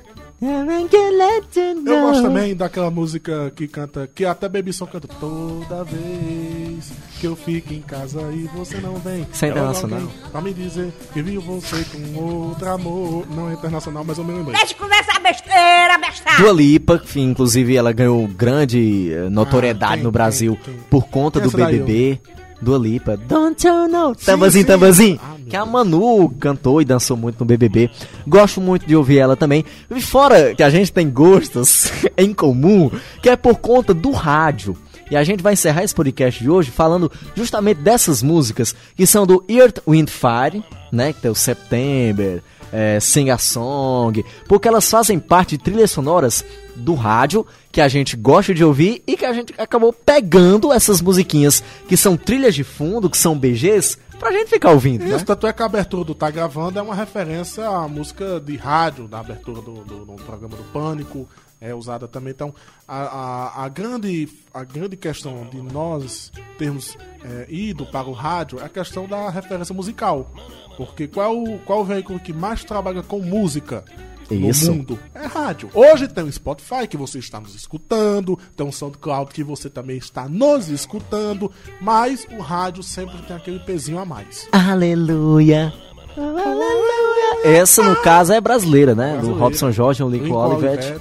Eu 1.86 2.02
gosto 2.02 2.24
também 2.24 2.54
daquela 2.56 2.90
música 2.92 3.50
que 3.56 3.66
canta, 3.68 4.10
que 4.14 4.26
até 4.26 4.48
Baby 4.50 4.72
Song 4.74 4.92
canta 4.92 5.08
toda 5.20 5.84
vez 5.86 6.92
que 7.19 7.27
eu 7.27 7.36
fico 7.36 7.73
em 7.73 7.82
casa 7.82 8.21
e 8.34 8.49
você 8.55 8.77
não 8.77 8.95
vem. 8.95 9.27
Isso 9.32 9.45
é 9.45 9.49
internacional? 9.49 10.01
Pra 10.32 10.41
me 10.41 10.53
dizer 10.53 10.91
que 11.13 11.21
viu 11.21 11.41
você 11.41 11.84
com 11.91 12.19
outro 12.23 12.69
amor. 12.69 13.25
Não 13.36 13.49
é 13.49 13.53
internacional, 13.53 14.03
mas 14.05 14.17
eu 14.17 14.23
me 14.23 14.32
lembrei. 14.34 14.53
Deixa 14.53 14.67
de 14.67 14.75
conversar 14.75 15.19
besteira, 15.19 15.97
besta. 15.99 16.38
Dua 16.38 16.53
Lipa, 16.53 16.97
que 16.99 17.19
inclusive 17.19 17.75
ela 17.75 17.91
ganhou 17.91 18.27
grande 18.27 19.12
eh, 19.13 19.29
notoriedade 19.29 19.93
Ah, 19.93 19.95
quem, 19.95 20.03
no 20.03 20.12
Brasil 20.12 20.58
quem, 20.63 20.73
quem? 20.73 20.84
por 20.89 21.08
conta 21.08 21.39
do 21.39 21.51
BBB. 21.51 22.19
Dua 22.62 22.77
Lipa, 22.77 23.15
Don't 23.15 23.65
You 23.65 23.88
Know, 23.88 24.13
Tambazinho. 24.13 24.65
Tambazinho, 24.67 25.19
Ah, 25.23 25.36
que 25.49 25.55
a 25.55 25.65
Manu 25.65 26.29
cantou 26.39 26.82
e 26.82 26.86
dançou 26.86 27.15
muito 27.15 27.39
no 27.39 27.45
BBB. 27.45 27.89
Gosto 28.27 28.60
muito 28.60 28.86
de 28.86 28.95
ouvir 28.97 29.17
ela 29.19 29.36
também. 29.38 29.63
E 29.89 30.01
fora 30.01 30.53
que 30.53 30.62
a 30.62 30.69
gente 30.69 30.91
tem 30.91 31.10
gostos 31.10 31.89
em 32.17 32.34
comum, 32.34 32.91
que 33.21 33.29
é 33.29 33.36
por 33.38 33.55
conta 33.60 33.93
do 33.93 34.12
rádio. 34.12 34.75
E 35.10 35.15
a 35.15 35.24
gente 35.24 35.41
vai 35.41 35.54
encerrar 35.54 35.84
esse 35.84 35.95
podcast 35.95 36.41
de 36.41 36.50
hoje 36.50 36.69
falando 36.69 37.12
justamente 37.36 37.82
dessas 37.82 38.22
músicas 38.22 38.76
que 38.95 39.08
são 39.08 39.26
do 39.26 39.43
Earth, 39.50 39.80
Wind, 39.88 40.10
Fire, 40.10 40.63
né? 40.91 41.13
Que 41.13 41.22
tem 41.22 41.32
o 41.32 41.36
September, 41.36 42.43
é, 42.72 43.00
Sing 43.00 43.30
a 43.30 43.38
Song, 43.38 44.24
porque 44.48 44.67
elas 44.67 44.89
fazem 44.89 45.19
parte 45.19 45.58
de 45.58 45.63
trilhas 45.63 45.91
sonoras 45.91 46.45
do 46.76 46.93
rádio 46.93 47.45
que 47.72 47.82
a 47.82 47.88
gente 47.88 48.15
gosta 48.15 48.54
de 48.54 48.63
ouvir 48.63 49.04
e 49.06 49.17
que 49.17 49.26
a 49.26 49.34
gente 49.34 49.54
acabou 49.58 49.91
pegando 49.91 50.72
essas 50.72 51.02
musiquinhas 51.02 51.63
que 51.88 51.98
são 51.98 52.15
trilhas 52.15 52.56
de 52.56 52.63
fundo, 52.63 53.10
que 53.10 53.17
são 53.17 53.38
BGs, 53.38 53.98
pra 54.19 54.32
gente 54.32 54.50
ficar 54.50 54.72
ouvindo, 54.72 55.06
né? 55.06 55.15
Isso, 55.15 55.26
tanto 55.26 55.48
é 55.48 55.54
que 55.54 55.62
a 55.62 55.65
abertura 55.65 56.04
do 56.04 56.13
Tá 56.13 56.30
Gravando 56.30 56.78
é 56.78 56.82
uma 56.82 56.95
referência 56.95 57.67
à 57.67 57.88
música 57.88 58.39
de 58.39 58.56
rádio, 58.58 59.08
da 59.08 59.19
abertura 59.19 59.62
do, 59.62 59.84
do, 59.84 60.06
do 60.06 60.13
programa 60.24 60.56
do 60.56 60.63
Pânico, 60.72 61.28
é 61.62 61.74
usada 61.74 62.08
também. 62.08 62.32
Então, 62.32 62.54
a, 62.88 62.98
a, 63.02 63.65
a 63.65 63.69
grande, 63.69 64.30
a 64.54 64.63
grande 64.63 64.95
questão 64.95 65.45
de 65.50 65.62
nós 65.62 66.32
termos 66.58 66.98
é, 67.24 67.45
ido 67.50 67.86
para 67.86 68.08
o 68.08 68.13
rádio 68.13 68.60
é 68.60 68.63
a 68.65 68.69
questão 68.69 69.08
da 69.08 69.30
referência 69.30 69.74
musical. 69.76 70.32
Porque 70.78 71.08
qual, 71.08 71.38
o- 71.38 71.60
qual 71.60 71.82
o 71.82 71.84
veículo 71.86 72.19
que 72.19 72.32
mais 72.32 72.63
trabalha 72.63 73.04
com 73.04 73.19
música? 73.19 73.84
Isso. 74.32 74.69
No 74.69 74.78
mundo 74.78 75.00
é 75.15 75.26
rádio. 75.26 75.72
Hoje 75.74 76.08
tem 76.08 76.24
o 76.24 76.32
Spotify 76.32 76.88
que 76.88 76.95
você 76.95 77.17
está 77.17 77.39
nos 77.39 77.56
escutando, 77.56 78.38
tem 78.56 78.67
o 78.67 78.72
SoundCloud 78.72 79.34
que 79.34 79.43
você 79.43 79.72
também 79.72 79.98
está 79.98 80.30
nos 80.30 80.69
escutando, 80.69 81.52
mas 81.82 82.28
o 82.38 82.39
rádio 82.39 82.84
sempre 82.84 83.17
tem 83.24 83.36
aquele 83.36 83.58
pezinho 83.60 83.98
a 83.98 84.06
mais. 84.06 84.48
Aleluia. 84.52 85.74
Aleluia. 86.15 87.41
Essa, 87.43 87.82
no 87.82 87.95
caso, 88.02 88.32
é 88.34 88.39
brasileira, 88.39 88.93
né? 88.93 89.08
Do 89.08 89.13
Brasileira. 89.13 89.39
Robson 89.43 89.72
Jorge, 89.72 90.04
o 90.04 90.10
Lincoln 90.10 90.26
Lincoln 90.26 90.56
Olivetti. 90.56 90.93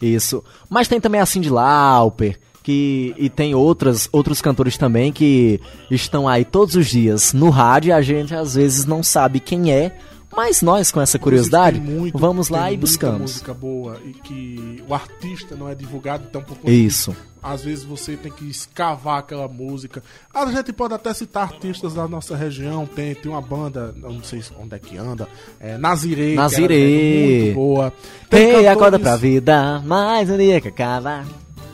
Isso. 0.00 0.42
Mas 0.68 0.88
tem 0.88 1.00
também 1.00 1.20
a 1.20 1.26
Cindy 1.26 1.48
Lauper, 1.50 2.38
que, 2.62 3.14
e 3.16 3.28
tem 3.30 3.54
outras, 3.54 4.08
outros 4.12 4.40
cantores 4.42 4.76
também 4.76 5.12
que 5.12 5.60
estão 5.90 6.26
aí 6.28 6.44
todos 6.44 6.74
os 6.74 6.86
dias 6.88 7.32
no 7.32 7.48
rádio 7.50 7.90
e 7.90 7.92
a 7.92 8.02
gente 8.02 8.34
às 8.34 8.54
vezes 8.54 8.84
não 8.84 9.02
sabe 9.02 9.38
quem 9.38 9.70
é, 9.72 9.96
mas 10.36 10.60
nós, 10.62 10.90
com 10.90 11.00
essa 11.00 11.18
curiosidade, 11.18 11.80
muito- 11.80 12.18
vamos 12.18 12.48
lá 12.48 12.70
e 12.72 12.76
buscamos. 12.76 13.20
música 13.20 13.54
boa 13.54 13.98
e 14.04 14.12
que 14.12 14.82
o 14.88 14.92
artista 14.92 15.54
não 15.56 15.68
é 15.68 15.74
divulgado, 15.74 16.26
por 16.28 16.58
conta 16.58 16.70
Isso. 16.70 17.16
Às 17.48 17.62
vezes 17.64 17.84
você 17.84 18.16
tem 18.16 18.32
que 18.32 18.44
escavar 18.48 19.18
aquela 19.20 19.46
música. 19.46 20.02
A 20.34 20.44
gente 20.50 20.72
pode 20.72 20.94
até 20.94 21.14
citar 21.14 21.44
artistas 21.44 21.94
da 21.94 22.08
nossa 22.08 22.34
região. 22.36 22.86
Tem, 22.86 23.14
tem 23.14 23.30
uma 23.30 23.40
banda, 23.40 23.94
não 23.96 24.22
sei 24.22 24.42
onde 24.58 24.74
é 24.74 24.78
que 24.78 24.98
anda, 24.98 25.28
é 25.60 25.78
Nazirê. 25.78 26.30
que 26.30 26.34
Nazirê. 26.36 27.20
era 27.22 27.42
muito 27.44 27.54
boa. 27.54 27.92
Ei, 28.32 28.46
cantores- 28.46 28.66
acorda 28.66 28.98
pra 28.98 29.16
vida, 29.16 29.80
mais 29.86 30.28
um 30.28 30.36
dia 30.36 30.60
que 30.60 30.68
acaba. 30.68 31.24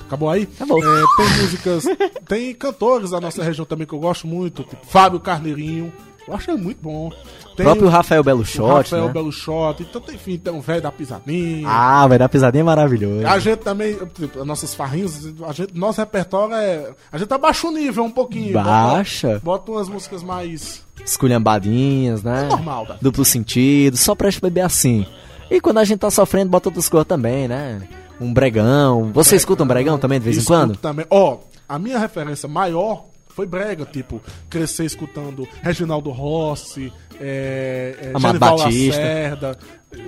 Acabou 0.07 0.29
aí? 0.29 0.47
Acabou. 0.57 0.79
É, 0.79 1.05
tem 1.17 1.27
músicas, 1.43 1.85
tem 2.29 2.55
cantores 2.55 3.11
da 3.11 3.21
nossa 3.21 3.43
região 3.43 3.65
também 3.65 3.87
que 3.87 3.95
eu 3.95 3.99
gosto 3.99 4.27
muito, 4.27 4.63
tipo 4.65 4.85
Fábio 4.87 5.19
Carneirinho. 5.21 5.91
Eu 6.29 6.35
achei 6.35 6.55
muito 6.55 6.81
bom. 6.83 7.11
Tem 7.57 7.65
próprio 7.65 7.89
Rafael 7.89 8.23
Belo 8.23 8.45
Shot, 8.45 8.67
Rafael 8.67 9.07
né? 9.07 9.13
Belo 9.13 9.33
Shot. 9.33 9.83
Então, 9.83 10.01
tem, 10.01 10.15
enfim, 10.15 10.39
tem 10.39 10.53
o 10.53 10.61
velho 10.61 10.83
da 10.83 10.91
pisadinha. 10.91 11.69
Ah, 11.69 12.07
vai 12.07 12.19
dar 12.19 12.29
pisadinha 12.29 12.63
é 12.63 12.65
maravilhoso. 12.65 13.27
A 13.27 13.39
gente 13.39 13.59
também, 13.59 13.97
tipo, 14.15 14.41
as 14.41 14.47
nossas 14.47 14.75
farrinhas, 14.75 15.33
a 15.47 15.53
gente, 15.53 15.77
nosso 15.77 16.01
repertório 16.01 16.55
é. 16.55 16.91
A 17.11 17.19
gente 17.19 17.33
abaixa 17.33 17.67
o 17.67 17.71
nível 17.71 18.05
um 18.05 18.11
pouquinho. 18.11 18.55
Baixa. 18.55 19.29
Bota, 19.29 19.45
bota 19.45 19.73
umas 19.73 19.89
músicas 19.89 20.23
mais. 20.23 20.83
Esculhambadinhas, 21.05 22.23
né? 22.23 22.45
É 22.45 22.49
normal, 22.49 22.87
Davi. 22.87 23.01
Duplo 23.03 23.25
sentido, 23.25 23.97
só 23.97 24.15
pra 24.15 24.31
beber 24.41 24.63
assim. 24.63 25.07
E 25.51 25.61
quando 25.61 25.79
a 25.79 25.85
gente 25.85 25.99
tá 25.99 26.11
sofrendo, 26.11 26.51
bota 26.51 26.69
outras 26.69 26.89
coisas 26.89 27.07
também, 27.07 27.49
né? 27.49 27.83
Um 28.21 28.33
bregão. 28.33 29.11
Você 29.13 29.37
escuta 29.37 29.65
um 29.65 29.67
bregão 29.67 29.99
também 29.99 30.19
de 30.19 30.25
vez 30.25 30.39
em 30.39 30.45
quando? 30.45 30.77
Também. 30.77 31.05
Ó, 31.11 31.39
a 31.69 31.79
minha 31.79 31.99
referência 31.99 32.49
maior 32.49 33.07
foi 33.35 33.47
brega, 33.47 33.85
tipo, 33.85 34.21
crescer 34.51 34.85
escutando 34.85 35.47
Reginaldo 35.63 36.11
Rossi, 36.11 36.93
é, 37.21 37.97
é, 38.15 38.21
Genival 38.21 38.59
Batista. 38.59 39.01
Lacerda. 39.01 39.59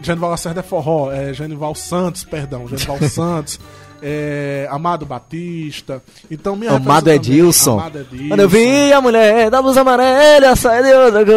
Genival 0.02 0.30
Lacerda 0.30 0.60
é 0.60 0.62
forró, 0.62 1.12
é 1.12 1.32
Genival 1.34 1.74
Santos, 1.74 2.24
perdão, 2.24 2.66
Genival 2.68 2.98
Santos. 3.08 3.58
É, 4.06 4.68
Amado 4.70 5.06
Batista. 5.06 6.02
Então, 6.30 6.54
minha 6.56 6.72
Amado 6.72 7.08
Edilson. 7.10 7.78
Amado 7.78 8.00
Edilson. 8.00 8.28
Quando 8.28 8.40
eu 8.40 8.48
vi 8.50 8.92
a 8.92 9.00
mulher 9.00 9.50
da 9.50 9.62
blusa 9.62 9.80
amarela, 9.80 10.54
sai 10.56 10.82
de 10.82 10.92
outra 10.92 11.22
Essa 11.22 11.32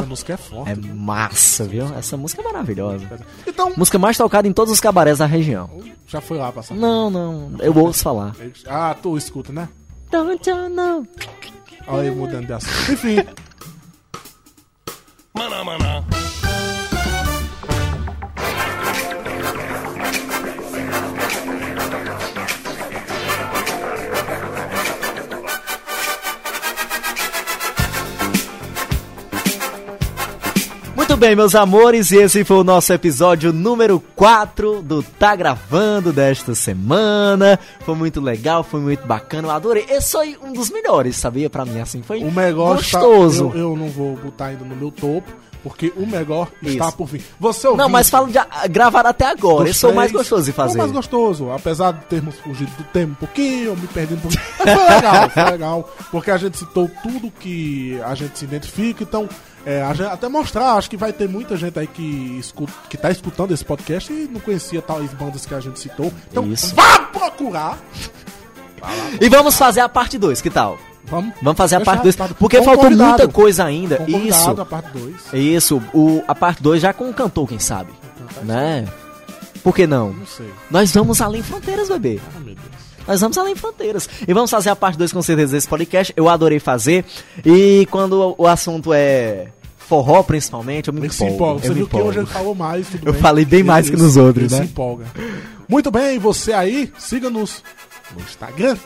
cor. 0.00 0.06
música 0.06 0.32
é 0.32 0.36
forte. 0.38 0.70
É 0.70 0.94
massa, 0.94 1.64
viu? 1.64 1.84
Essa 1.98 2.16
música 2.16 2.40
é 2.40 2.44
maravilhosa. 2.44 3.04
Então, 3.46 3.72
Música 3.76 3.98
mais 3.98 4.16
tocada 4.16 4.48
em 4.48 4.52
todos 4.52 4.72
os 4.72 4.80
cabarés 4.80 5.18
da 5.18 5.26
região. 5.26 5.68
já 6.06 6.22
foi 6.22 6.38
lá 6.38 6.50
passar. 6.50 6.74
Não, 6.74 7.10
não, 7.10 7.50
eu 7.58 7.76
ouço 7.76 8.02
falar. 8.02 8.34
Ah, 8.66 8.96
tu 9.02 9.18
escuta, 9.18 9.52
né? 9.52 9.68
Don't 10.10 10.46
you 10.46 10.68
know? 10.68 11.06
Olha 11.86 12.10
aí 12.10 12.10
mudando 12.10 12.46
de 12.46 12.52
assunto. 12.52 12.92
Enfim, 12.92 13.16
bem, 31.20 31.36
meus 31.36 31.54
amores, 31.54 32.10
e 32.12 32.16
esse 32.16 32.44
foi 32.44 32.56
o 32.56 32.64
nosso 32.64 32.90
episódio 32.94 33.52
número 33.52 34.00
4 34.16 34.80
do 34.82 35.02
Tá 35.02 35.36
Gravando 35.36 36.12
desta 36.14 36.54
semana. 36.54 37.58
Foi 37.84 37.94
muito 37.94 38.20
legal, 38.22 38.64
foi 38.64 38.80
muito 38.80 39.06
bacana, 39.06 39.48
eu 39.48 39.50
adorei. 39.52 39.84
Esse 39.88 40.12
foi 40.12 40.38
um 40.42 40.52
dos 40.52 40.70
melhores, 40.70 41.16
sabia? 41.16 41.50
Pra 41.50 41.64
mim, 41.66 41.78
assim, 41.80 42.02
foi 42.02 42.24
o 42.24 42.32
melhor 42.32 42.78
está- 42.80 42.98
gostoso. 43.00 43.52
eu, 43.54 43.60
eu 43.70 43.76
não 43.76 43.88
vou 43.90 44.16
botar 44.16 44.46
ainda 44.46 44.64
no 44.64 44.74
meu 44.74 44.90
topo, 44.90 45.30
porque 45.62 45.92
o 45.94 46.06
melhor 46.06 46.48
está 46.62 46.88
Isso. 46.88 46.96
por 46.96 47.06
vir. 47.06 47.22
Você 47.38 47.66
ouviu? 47.66 47.82
Não, 47.84 47.90
mas 47.90 48.08
fala 48.08 48.26
de 48.26 48.38
gravar 48.70 49.04
até 49.04 49.26
agora. 49.26 49.68
Esse 49.68 49.80
foi 49.80 49.92
o 49.92 49.94
mais 49.94 50.10
gostoso 50.10 50.44
de 50.46 50.52
Foi 50.52 50.64
fazer. 50.64 50.78
o 50.78 50.78
mais 50.78 50.90
gostoso, 50.92 51.50
apesar 51.50 51.92
de 51.92 52.06
termos 52.06 52.34
fugido 52.36 52.70
do 52.78 52.84
tema 52.84 53.12
um 53.12 53.16
pouquinho, 53.16 53.76
me 53.76 53.86
perdi 53.88 54.14
um 54.14 54.20
pouquinho. 54.20 54.42
Mas 54.64 54.74
foi 54.74 54.94
legal, 54.94 55.30
foi 55.30 55.44
legal, 55.44 55.90
porque 56.10 56.30
a 56.30 56.38
gente 56.38 56.56
citou 56.56 56.90
tudo 57.02 57.30
que 57.38 58.00
a 58.06 58.14
gente 58.14 58.38
se 58.38 58.44
identifica, 58.46 59.02
então, 59.02 59.28
é, 59.66 59.82
até 59.82 60.28
mostrar, 60.28 60.72
acho 60.74 60.88
que 60.90 60.96
vai 60.96 61.12
ter 61.12 61.28
muita 61.28 61.56
gente 61.56 61.78
aí 61.78 61.86
que, 61.86 62.38
escuta, 62.38 62.72
que 62.88 62.96
tá 62.96 63.10
escutando 63.10 63.52
esse 63.52 63.64
podcast 63.64 64.12
e 64.12 64.28
não 64.30 64.40
conhecia 64.40 64.80
tais 64.80 65.12
bandas 65.14 65.44
que 65.46 65.54
a 65.54 65.60
gente 65.60 65.78
citou. 65.78 66.12
Então, 66.30 66.46
Isso. 66.46 66.74
vá 66.74 66.98
procurar. 67.00 67.78
E 69.20 69.28
vamos 69.28 69.56
fazer 69.56 69.80
a 69.80 69.88
parte 69.88 70.16
2, 70.18 70.40
que 70.40 70.48
tal? 70.50 70.78
Vamos, 71.04 71.34
Vamos 71.42 71.56
fazer 71.58 71.76
a 71.76 71.80
parte 71.80 72.02
2, 72.02 72.16
parte- 72.16 72.34
porque 72.34 72.62
faltou 72.62 72.90
muita 72.90 73.28
coisa 73.28 73.64
ainda. 73.64 74.02
Isso. 74.06 74.50
a 74.50 74.64
parte 74.64 74.90
2. 74.92 75.14
Isso, 75.34 75.82
o, 75.92 76.22
a 76.26 76.34
parte 76.34 76.62
2 76.62 76.80
já 76.80 76.92
com 76.92 77.10
o 77.10 77.14
cantor, 77.14 77.48
quem 77.48 77.58
sabe? 77.58 77.90
Né? 78.42 78.86
Por 79.62 79.74
que 79.74 79.86
não? 79.86 80.12
Não 80.12 80.26
sei. 80.26 80.50
Nós 80.70 80.92
vamos 80.92 81.20
além 81.20 81.42
fronteiras, 81.42 81.88
bebê. 81.88 82.20
Ah, 82.34 82.40
meu 82.40 82.54
Deus. 82.54 82.79
Nós 83.06 83.20
vamos 83.20 83.36
além 83.38 83.54
fronteiras. 83.56 84.08
E 84.26 84.32
vamos 84.32 84.50
fazer 84.50 84.70
a 84.70 84.76
parte 84.76 84.96
2 84.98 85.12
com 85.12 85.22
certeza 85.22 85.52
desse 85.52 85.68
podcast. 85.68 86.12
Eu 86.16 86.28
adorei 86.28 86.58
fazer. 86.60 87.04
E 87.44 87.86
quando 87.90 88.34
o 88.38 88.46
assunto 88.46 88.92
é 88.92 89.48
forró, 89.78 90.22
principalmente, 90.22 90.88
eu 90.88 90.94
me 90.94 91.00
Ele 91.00 91.10
se 91.10 91.24
empolgo. 91.24 91.34
empolga. 91.34 91.60
Você 91.62 91.68
eu 91.70 91.74
viu 91.74 91.86
que 91.86 91.90
empolgo. 91.96 92.08
hoje 92.10 92.18
ele 92.20 92.26
falou 92.26 92.54
mais, 92.54 92.88
tudo 92.88 93.08
Eu 93.08 93.12
bem. 93.12 93.20
falei 93.22 93.44
bem 93.44 93.62
mais 93.64 93.90
que 93.90 93.96
nos 93.96 94.16
outros, 94.16 94.44
ele 94.52 94.54
né? 94.60 94.66
se 94.66 94.70
empolga. 94.72 95.06
Muito 95.68 95.90
bem, 95.90 96.18
você 96.18 96.52
aí, 96.52 96.92
siga-nos 96.98 97.64
no 98.16 98.20
Instagram. 98.22 98.76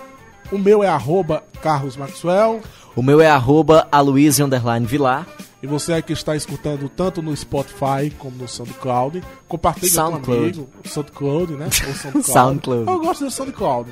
O 0.50 0.58
meu 0.58 0.82
é 0.82 0.88
arroba 0.88 1.42
Carlos 1.62 1.96
Maxwell. 1.96 2.60
O 2.96 3.02
meu 3.02 3.20
é 3.20 3.26
arroba 3.28 3.86
Aloysio 3.92 4.48
Vilar. 4.86 5.26
E 5.64 5.66
você 5.66 5.94
aí 5.94 6.02
que 6.02 6.12
está 6.12 6.36
escutando 6.36 6.90
tanto 6.90 7.22
no 7.22 7.34
Spotify 7.34 8.10
como 8.18 8.36
no 8.36 8.46
SoundCloud, 8.46 9.24
compartilhe 9.48 9.90
com 9.90 9.98
um 9.98 10.10
SoundCloud. 10.10 10.42
amigo. 10.42 10.68
SoundCloud, 10.84 11.52
né? 11.54 11.64
Ou 11.64 11.70
SoundCloud. 11.96 12.26
SoundCloud. 12.26 12.90
Eu 12.90 12.98
gosto 13.00 13.26
de 13.26 13.32
SoundCloud. 13.32 13.90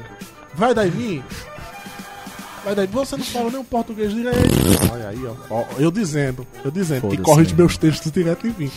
Vai 0.54 0.74
daí 0.74 0.90
mim. 0.90 1.24
Vai 2.62 2.74
daí, 2.74 2.86
você 2.86 3.16
não 3.16 3.24
fala 3.24 3.50
nem 3.50 3.60
o 3.60 3.64
português 3.64 4.12
direito. 4.12 4.38
Olha 4.92 5.08
aí, 5.08 5.26
ó. 5.26 5.34
Ó, 5.48 5.64
Eu 5.78 5.90
dizendo, 5.90 6.46
eu 6.62 6.70
dizendo, 6.70 7.08
que 7.08 7.16
corrige 7.16 7.52
né? 7.52 7.56
meus 7.56 7.78
textos 7.78 8.12
direto 8.12 8.46
em 8.46 8.54
mim. 8.58 8.70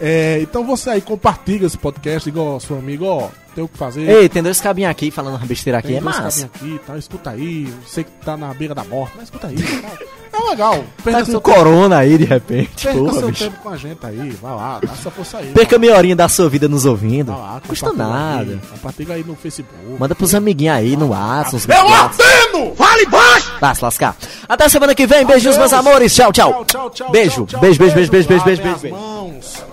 É, 0.00 0.40
então 0.42 0.66
você 0.66 0.90
aí 0.90 1.00
compartilha 1.00 1.66
esse 1.66 1.78
podcast, 1.78 2.28
igual 2.28 2.58
seu 2.58 2.76
amigo, 2.76 3.04
ó, 3.04 3.28
tem 3.54 3.64
o 3.64 3.68
que 3.68 3.76
fazer. 3.78 4.08
Ei, 4.08 4.28
tem 4.28 4.42
dois 4.42 4.60
cabinhos 4.60 4.90
aqui 4.90 5.10
falando 5.10 5.36
uma 5.36 5.46
besteira 5.46 5.78
aqui, 5.78 5.88
Tem 5.88 5.96
é 5.96 6.00
dois 6.00 6.16
massa. 6.18 6.48
cabinhos 6.48 6.76
aqui, 6.78 6.86
tá? 6.86 6.98
Escuta 6.98 7.30
aí. 7.30 7.72
Sei 7.86 8.04
que 8.04 8.10
tá 8.24 8.36
na 8.36 8.52
beira 8.54 8.74
da 8.74 8.84
morte, 8.84 9.12
mas 9.16 9.24
escuta 9.24 9.46
aí. 9.48 9.56
tá? 9.56 9.88
É 10.32 10.50
legal. 10.50 10.74
Tá 10.78 11.02
Perca 11.04 11.20
com 11.24 11.30
seu, 11.32 11.40
corona 11.40 11.98
aí 11.98 12.16
de 12.16 12.24
repente. 12.24 12.84
perca 12.84 12.98
Porra, 12.98 13.12
seu 13.18 13.28
bicho. 13.28 13.44
tempo 13.44 13.56
com 13.62 13.68
a 13.68 13.76
gente 13.76 14.06
aí. 14.06 14.30
Vai 14.40 14.54
lá, 14.54 14.78
dá 14.80 14.92
essa 14.92 15.10
força 15.10 15.38
aí. 15.38 15.48
Perca 15.52 15.78
meia 15.78 15.96
horinha 15.96 16.14
da 16.16 16.28
sua 16.28 16.48
vida 16.48 16.68
nos 16.68 16.84
ouvindo. 16.84 17.32
Vai 17.32 17.40
lá, 17.40 17.60
Custa 17.66 17.92
nada. 17.92 18.52
Aí, 18.52 18.60
compartilha 18.70 19.14
aí 19.16 19.24
no 19.24 19.34
Facebook. 19.34 19.74
Manda 19.98 20.14
pros 20.14 20.34
amiguinhos 20.34 20.76
aí 20.76 20.96
no 20.96 21.08
WhatsApp. 21.08 21.64
Eu 21.68 21.84
grupos 21.84 21.84
do 21.84 21.92
WhatsApp. 22.22 22.46
ordeno! 22.54 22.76
Fale 22.76 23.06
baixo! 23.06 23.52
Vai 23.60 23.74
se 23.74 23.84
lascar. 23.84 24.16
Até 24.48 24.68
semana 24.68 24.94
que 24.94 25.06
vem. 25.06 25.26
Beijos, 25.26 25.58
meus 25.58 25.72
amores. 25.72 26.14
Tchau, 26.14 26.32
tchau. 26.32 26.52
Tchau, 26.52 26.64
tchau, 26.64 26.90
tchau. 26.90 27.10
Beijo. 27.10 27.34
tchau, 27.34 27.46
tchau, 27.46 27.60
Beijo, 27.60 27.78
beijo, 27.80 27.94
beijo, 27.94 28.10
beijo, 28.10 28.28
beijo, 28.28 28.44
beijo, 28.62 28.78
beijo, 28.80 29.69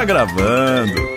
Tá 0.00 0.06
gravando. 0.06 1.09